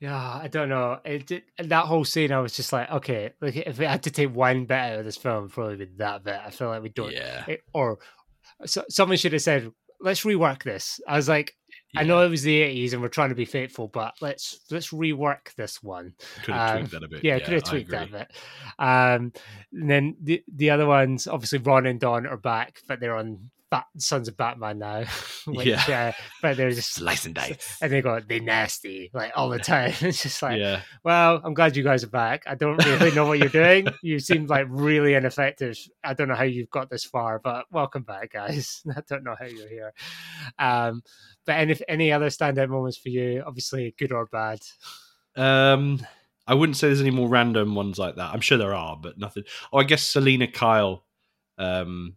[0.00, 0.98] Yeah, I don't know.
[1.04, 4.10] It, it, that whole scene, I was just like, okay, like if we had to
[4.10, 6.40] take one bit out of this film, probably be that bit.
[6.44, 7.12] I feel like we don't.
[7.12, 7.44] Yeah.
[7.46, 8.00] It, or
[8.66, 9.70] so, someone should have said,
[10.00, 11.00] let's rework this.
[11.06, 11.54] I was like,
[11.92, 12.00] yeah.
[12.00, 14.90] I know it was the eighties and we're trying to be faithful, but let's let's
[14.90, 16.14] rework this one.
[16.44, 17.24] Could have um, tweaked that a bit.
[17.24, 18.30] Yeah, yeah could have tweaked that a bit.
[18.78, 19.32] Um,
[19.72, 23.50] and then the the other ones, obviously, Ron and Don are back, but they're on
[23.72, 25.04] Bat- Sons of Batman now.
[25.46, 26.08] which, yeah.
[26.08, 26.12] Uh,
[26.42, 27.78] but they're just slice and dice.
[27.80, 29.94] And they go, they nasty, like all the time.
[30.02, 30.82] it's just like, yeah.
[31.02, 32.42] well, I'm glad you guys are back.
[32.46, 33.88] I don't really know what you're doing.
[34.02, 35.78] you seem like really ineffective.
[36.04, 38.82] I don't know how you've got this far, but welcome back, guys.
[38.94, 39.94] I don't know how you're here.
[40.58, 41.02] Um,
[41.46, 43.42] but any, any other standout moments for you?
[43.46, 44.60] Obviously, good or bad?
[45.34, 46.06] Um,
[46.46, 48.34] I wouldn't say there's any more random ones like that.
[48.34, 49.44] I'm sure there are, but nothing.
[49.72, 51.06] Oh, I guess Selina Kyle
[51.56, 52.16] um,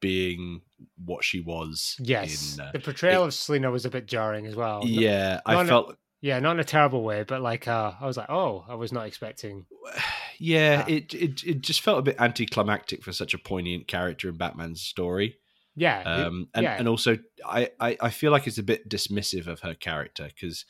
[0.00, 0.60] being
[1.04, 1.96] what she was.
[1.98, 4.82] Yes, in, uh, the portrayal it, of Selina was a bit jarring as well.
[4.84, 5.92] Yeah, not, I felt.
[5.92, 8.74] A, yeah, not in a terrible way, but like uh, I was like, oh, I
[8.74, 9.66] was not expecting.
[10.38, 10.90] Yeah, that.
[10.90, 14.82] it it it just felt a bit anticlimactic for such a poignant character in Batman's
[14.82, 15.38] story.
[15.74, 16.76] Yeah, um, and yeah.
[16.76, 20.66] and also I, I I feel like it's a bit dismissive of her character because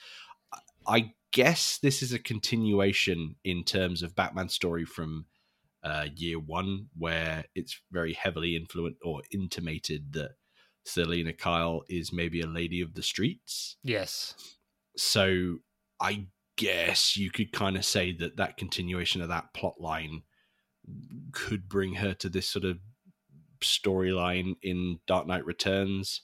[0.86, 5.26] I guess this is a continuation in terms of Batman's story from
[5.86, 10.32] uh, year one, where it's very heavily influenced or intimated that
[10.84, 13.76] Selina Kyle is maybe a lady of the streets.
[13.84, 14.34] Yes.
[14.96, 15.58] So
[16.00, 16.26] I
[16.56, 20.22] guess you could kind of say that that continuation of that plot line
[21.30, 22.78] could bring her to this sort of
[23.62, 26.22] storyline in Dark Knight Returns.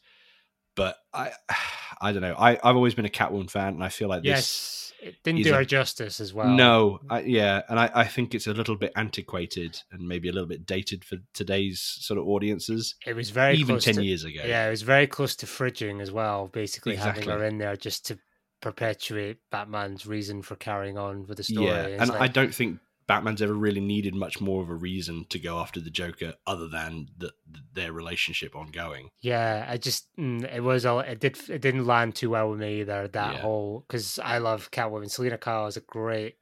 [0.74, 1.32] But I,
[2.00, 2.34] I don't know.
[2.36, 4.40] I, I've always been a Catwoman fan, and I feel like this yes.
[4.40, 6.48] this it didn't do her justice as well.
[6.48, 10.32] No, I, yeah, and I, I think it's a little bit antiquated and maybe a
[10.32, 12.94] little bit dated for today's sort of audiences.
[13.04, 14.42] It was very even ten to, years ago.
[14.44, 16.48] Yeah, it was very close to fridging as well.
[16.48, 17.24] Basically, exactly.
[17.24, 18.18] having her in there just to
[18.60, 21.66] perpetuate Batman's reason for carrying on with the story.
[21.66, 22.78] Yeah, and like, I don't think
[23.12, 26.66] Batman's ever really needed much more of a reason to go after the Joker other
[26.66, 27.30] than the,
[27.74, 29.10] their relationship ongoing.
[29.20, 32.60] Yeah, I just mm, it was all it did it didn't land too well with
[32.60, 33.08] me either.
[33.08, 33.40] That yeah.
[33.40, 35.10] whole because I love Catwoman.
[35.10, 36.36] Selina Kyle is a great,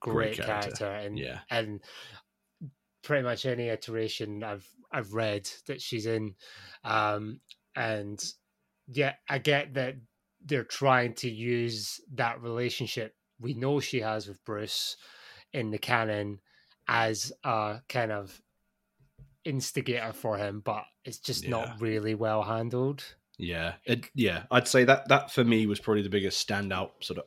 [0.00, 0.70] great, great character.
[0.76, 1.80] character, and yeah, and
[3.02, 6.34] pretty much any iteration I've I've read that she's in,
[6.84, 7.40] um,
[7.74, 8.22] and
[8.88, 9.94] yeah, I get that
[10.44, 14.96] they're trying to use that relationship we know she has with Bruce
[15.52, 16.40] in the canon
[16.88, 18.40] as a kind of
[19.44, 21.50] instigator for him, but it's just yeah.
[21.50, 23.04] not really well handled.
[23.38, 27.18] Yeah, it, yeah, I'd say that that for me was probably the biggest standout sort
[27.18, 27.24] of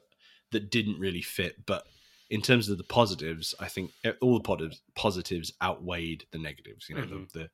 [0.51, 1.65] that didn't really fit.
[1.65, 1.85] But
[2.29, 6.87] in terms of the positives, I think all the positives outweighed the negatives.
[6.87, 7.23] You know, mm-hmm.
[7.33, 7.49] the, the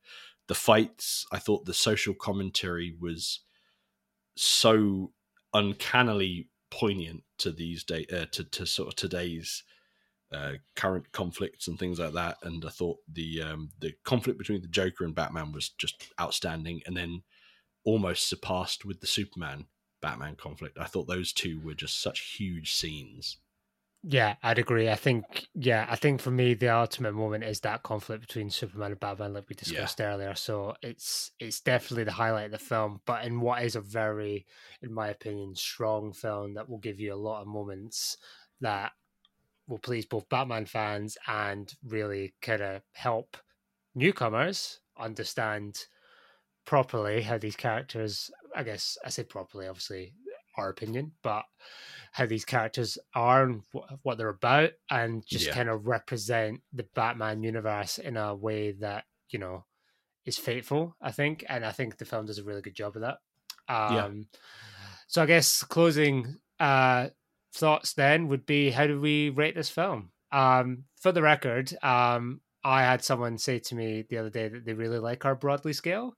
[0.47, 1.25] the fights.
[1.31, 3.39] I thought the social commentary was
[4.35, 5.13] so
[5.53, 9.63] uncannily poignant to these day uh, to to sort of today's
[10.31, 12.37] uh, current conflicts and things like that.
[12.43, 16.81] And I thought the um, the conflict between the Joker and Batman was just outstanding,
[16.85, 17.23] and then
[17.83, 19.65] almost surpassed with the Superman
[20.01, 20.77] Batman conflict.
[20.79, 23.37] I thought those two were just such huge scenes.
[24.01, 24.89] Yeah, I'd agree.
[24.89, 28.91] I think yeah, I think for me the ultimate moment is that conflict between Superman
[28.91, 30.13] and Batman, like we discussed yeah.
[30.13, 30.35] earlier.
[30.35, 34.45] So it's it's definitely the highlight of the film, but in what is a very,
[34.81, 38.15] in my opinion, strong film that will give you a lot of moments
[38.61, 38.93] that
[39.69, 43.37] will please both Batman fans and really kind of help
[43.95, 45.85] newcomers understand
[46.65, 50.13] properly how these characters I guess I say properly, obviously
[50.57, 51.43] our opinion, but
[52.11, 53.61] how these characters are and
[54.03, 55.53] what they're about, and just yeah.
[55.53, 59.65] kind of represent the Batman universe in a way that you know
[60.25, 60.95] is faithful.
[61.01, 63.17] I think, and I think the film does a really good job of that.
[63.67, 64.09] Um, yeah.
[65.07, 67.09] So I guess closing uh,
[67.53, 70.11] thoughts then would be how do we rate this film?
[70.31, 74.65] Um, for the record, um, I had someone say to me the other day that
[74.65, 76.15] they really like our broadly scale.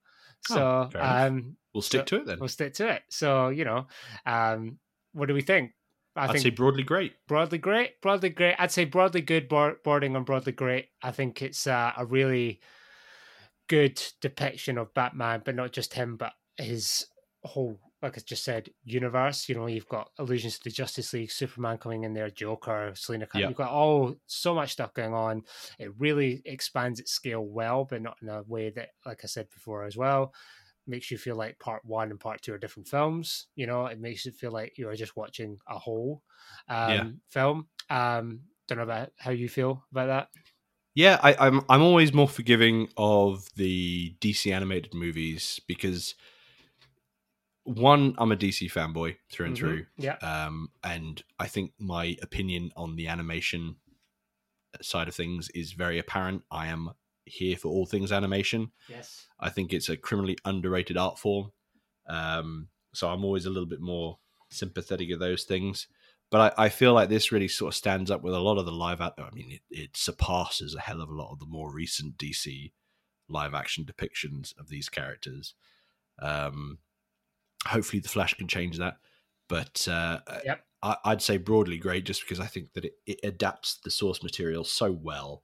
[0.50, 2.38] Oh, so oh, um, we'll stick so to it then.
[2.40, 3.02] We'll stick to it.
[3.10, 3.86] So you know,
[4.26, 4.78] um,
[5.12, 5.72] what do we think?
[6.14, 7.14] I would say broadly great.
[7.26, 8.00] Broadly great.
[8.02, 8.56] Broadly great.
[8.58, 9.48] I'd say broadly good.
[9.48, 10.88] Boarding on broadly great.
[11.02, 12.60] I think it's uh, a really
[13.68, 17.06] good depiction of Batman, but not just him, but his
[17.44, 19.48] whole like I just said, universe.
[19.48, 23.26] You know, you've got allusions to the Justice League, Superman coming in there, Joker, Selina
[23.26, 23.42] Kyle.
[23.42, 25.42] You've got all so much stuff going on.
[25.78, 29.48] It really expands its scale well, but not in a way that, like I said
[29.50, 30.34] before as well,
[30.86, 33.46] makes you feel like part one and part two are different films.
[33.54, 36.22] You know, it makes it feel like you're just watching a whole
[36.68, 37.04] um, yeah.
[37.30, 37.68] film.
[37.88, 40.28] Um, don't know about how you feel about that.
[40.94, 46.14] Yeah, I, I'm I'm always more forgiving of the DC animated movies because
[47.64, 49.66] one, I'm a DC fanboy through and mm-hmm.
[49.66, 49.86] through.
[49.96, 50.16] Yeah.
[50.16, 53.76] Um, and I think my opinion on the animation
[54.80, 56.42] side of things is very apparent.
[56.50, 56.90] I am
[57.24, 58.72] here for all things animation.
[58.88, 59.26] Yes.
[59.38, 61.52] I think it's a criminally underrated art form.
[62.08, 64.18] Um, so I'm always a little bit more
[64.50, 65.86] sympathetic of those things.
[66.30, 68.64] But I, I, feel like this really sort of stands up with a lot of
[68.64, 69.18] the live out.
[69.18, 72.72] I mean, it, it surpasses a hell of a lot of the more recent DC
[73.28, 75.54] live action depictions of these characters.
[76.20, 76.78] Um,
[77.66, 78.98] hopefully, the Flash can change that.
[79.48, 80.64] But uh, yep.
[80.82, 84.22] I, would say broadly great, just because I think that it, it adapts the source
[84.22, 85.42] material so well,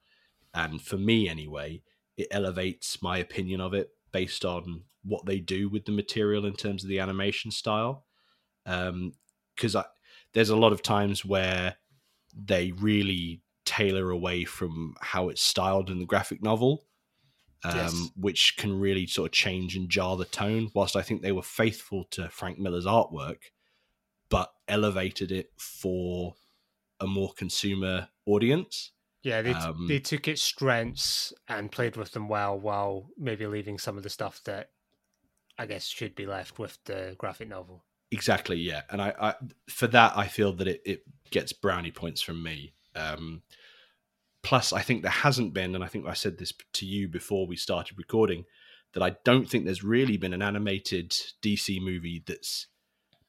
[0.54, 1.82] and for me anyway,
[2.16, 6.54] it elevates my opinion of it based on what they do with the material in
[6.54, 8.04] terms of the animation style.
[8.64, 9.84] Because um,
[10.34, 11.76] there's a lot of times where
[12.34, 16.84] they really tailor away from how it's styled in the graphic novel,
[17.64, 18.10] um, yes.
[18.16, 20.70] which can really sort of change and jar the tone.
[20.74, 23.38] Whilst I think they were faithful to Frank Miller's artwork,
[24.28, 26.34] but elevated it for
[27.00, 28.92] a more consumer audience.
[29.22, 33.78] Yeah, they, um, they took its strengths and played with them well, while maybe leaving
[33.78, 34.70] some of the stuff that
[35.58, 37.84] I guess should be left with the graphic novel.
[38.10, 38.82] Exactly, yeah.
[38.90, 39.34] And I, I
[39.68, 42.72] for that I feel that it, it gets brownie points from me.
[42.94, 43.42] Um,
[44.42, 47.46] plus, I think there hasn't been, and I think I said this to you before
[47.46, 48.44] we started recording,
[48.94, 51.10] that I don't think there's really been an animated
[51.42, 52.66] DC movie that's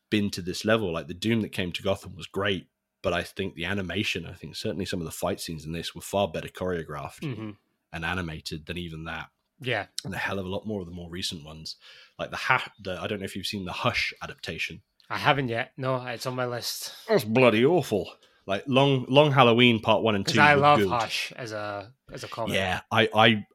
[0.10, 0.94] been to this level.
[0.94, 2.68] Like the Doom that came to Gotham was great,
[3.02, 5.94] but I think the animation, I think certainly some of the fight scenes in this
[5.94, 7.52] were far better choreographed mm-hmm.
[7.94, 9.28] and animated than even that.
[9.62, 11.76] Yeah, and a hell of a lot more of the more recent ones,
[12.18, 14.82] like the ha- the I don't know if you've seen the Hush adaptation.
[15.10, 15.74] I haven't yet.
[15.76, 16.94] No, it's on my list.
[17.10, 18.10] That's bloody awful.
[18.50, 20.42] Like long, long Halloween part one and two.
[20.42, 20.90] I love good.
[20.90, 22.56] Hush as a as a comic.
[22.56, 23.46] Yeah, I I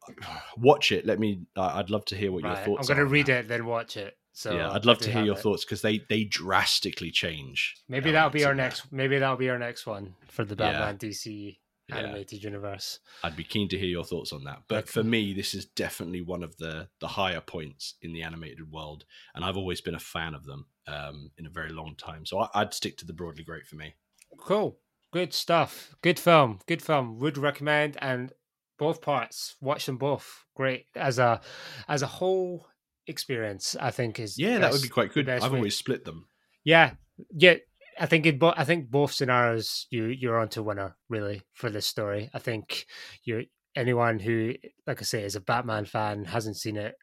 [0.56, 1.04] watch it.
[1.04, 1.46] Let me.
[1.56, 2.56] I'd love to hear what right.
[2.56, 2.88] your thoughts.
[2.88, 4.16] I'm going to read it then watch it.
[4.34, 5.40] So yeah, I'd love to hear your it.
[5.40, 7.74] thoughts because they they drastically change.
[7.88, 8.92] Maybe that'll be our next.
[8.92, 11.08] Maybe that'll be our next one for the Batman yeah.
[11.08, 11.56] DC
[11.90, 12.50] animated yeah.
[12.50, 13.00] universe.
[13.24, 14.62] I'd be keen to hear your thoughts on that.
[14.68, 14.92] But okay.
[14.92, 19.06] for me, this is definitely one of the the higher points in the animated world,
[19.34, 22.24] and I've always been a fan of them um, in a very long time.
[22.26, 23.94] So I, would stick to the broadly great for me.
[24.38, 24.78] Cool,
[25.14, 25.94] good stuff.
[26.02, 26.58] Good film.
[26.66, 27.20] Good film.
[27.20, 28.32] Would recommend and
[28.80, 29.54] both parts.
[29.60, 30.44] Watch them both.
[30.56, 31.40] Great as a
[31.88, 32.66] as a whole
[33.06, 33.76] experience.
[33.80, 35.28] I think is yeah, that would be quite good.
[35.28, 35.58] I've way.
[35.58, 36.26] always split them.
[36.64, 36.94] Yeah,
[37.32, 37.54] yeah.
[37.98, 41.86] I think in bo- I think both scenarios you you're onto winner really for this
[41.86, 42.28] story.
[42.34, 42.84] I think
[43.22, 43.44] you
[43.76, 44.54] anyone who,
[44.84, 46.96] like I say, is a Batman fan hasn't seen it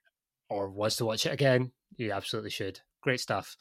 [0.49, 2.81] or wants to watch it again, you absolutely should.
[3.01, 3.57] Great stuff.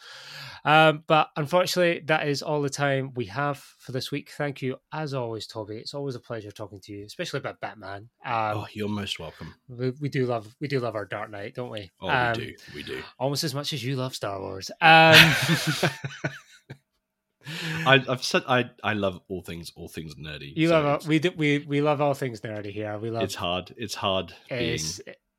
[0.64, 4.30] Um, but unfortunately, that is all the time we have for this week.
[4.30, 5.78] Thank you, as always, Tobi.
[5.78, 8.10] It's always a pleasure talking to you, especially about Batman.
[8.24, 9.54] Um, oh, you're most welcome.
[9.68, 11.90] We, we, do love we do love our Dark Knight, don't we?
[12.00, 12.54] Oh, um, we do.
[12.74, 14.70] We do almost as much as you love Star Wars.
[14.80, 14.80] Um,
[17.86, 20.52] I, have said I I love all things all things nerdy.
[20.54, 22.98] You so love we do, we we love all things nerdy here.
[22.98, 23.22] We love.
[23.22, 23.74] It's hard.
[23.76, 24.78] It's hard being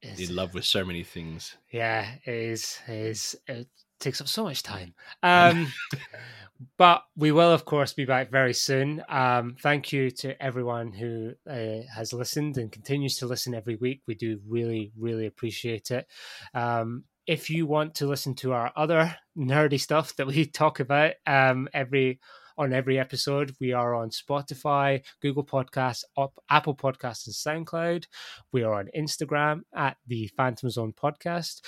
[0.01, 1.55] in love with so many things.
[1.71, 2.79] Yeah, it is.
[2.87, 3.35] It is.
[3.47, 3.67] It
[4.01, 4.93] takes up so much time.
[5.23, 5.71] Um,
[6.77, 9.03] but we will, of course, be back very soon.
[9.09, 14.01] Um, thank you to everyone who uh, has listened and continues to listen every week.
[14.07, 16.07] We do really, really appreciate it.
[16.53, 21.13] Um, if you want to listen to our other nerdy stuff that we talk about
[21.25, 22.19] um, every
[22.57, 26.03] on every episode, we are on Spotify, Google Podcasts,
[26.49, 28.05] Apple Podcasts, and SoundCloud.
[28.51, 31.61] We are on Instagram at the Phantom Zone Podcast.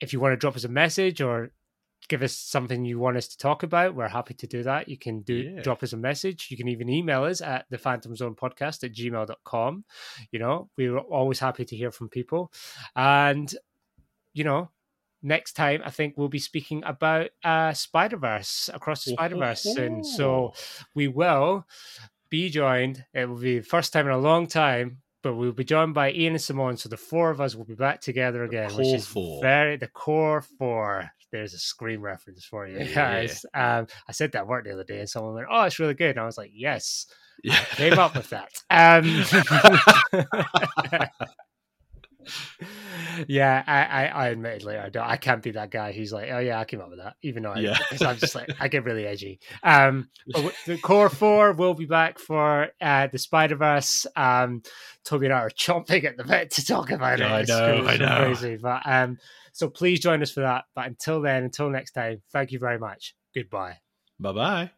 [0.00, 1.50] If you want to drop us a message or
[2.08, 4.88] give us something you want us to talk about, we're happy to do that.
[4.88, 5.62] You can do yeah.
[5.62, 6.48] drop us a message.
[6.50, 9.84] You can even email us at the Phantom Zone Podcast at gmail.com.
[10.30, 12.52] You know, we're always happy to hear from people.
[12.94, 13.52] And,
[14.32, 14.70] you know,
[15.22, 19.62] next time I think we'll be speaking about uh, Spider Verse across the Spider Verse
[19.62, 20.04] soon.
[20.04, 20.54] So
[20.94, 21.66] we will
[22.28, 23.04] be joined.
[23.14, 24.98] It will be the first time in a long time.
[25.22, 27.74] But we'll be joined by Ian and Simone, so the four of us will be
[27.74, 28.72] back together again.
[28.76, 29.42] Which is four.
[29.42, 31.10] very the core four.
[31.32, 33.44] There's a Scream reference for you guys.
[33.54, 33.78] Yeah.
[33.78, 36.10] Um, I said that word the other day, and someone went, "Oh, it's really good."
[36.10, 37.06] And I was like, "Yes."
[37.42, 37.62] Yeah.
[37.64, 38.50] came up with that.
[38.70, 39.24] Um,
[43.28, 46.38] yeah, I, I, I admittedly I don't I can't be that guy who's like, oh
[46.38, 47.78] yeah, I came up with that, even though I, yeah.
[48.00, 49.40] I'm just like I get really edgy.
[49.62, 50.08] Um,
[50.66, 54.06] the core four will be back for uh, the Spider Verse.
[54.16, 54.62] Um,
[55.04, 57.50] Tobi and I are chomping at the bit to talk about yeah, it.
[57.50, 58.24] I know, I know.
[58.24, 59.18] Crazy, but um,
[59.56, 60.66] so please join us for that.
[60.74, 63.14] But until then, until next time, thank you very much.
[63.34, 63.78] Goodbye.
[64.20, 64.70] Bye bye.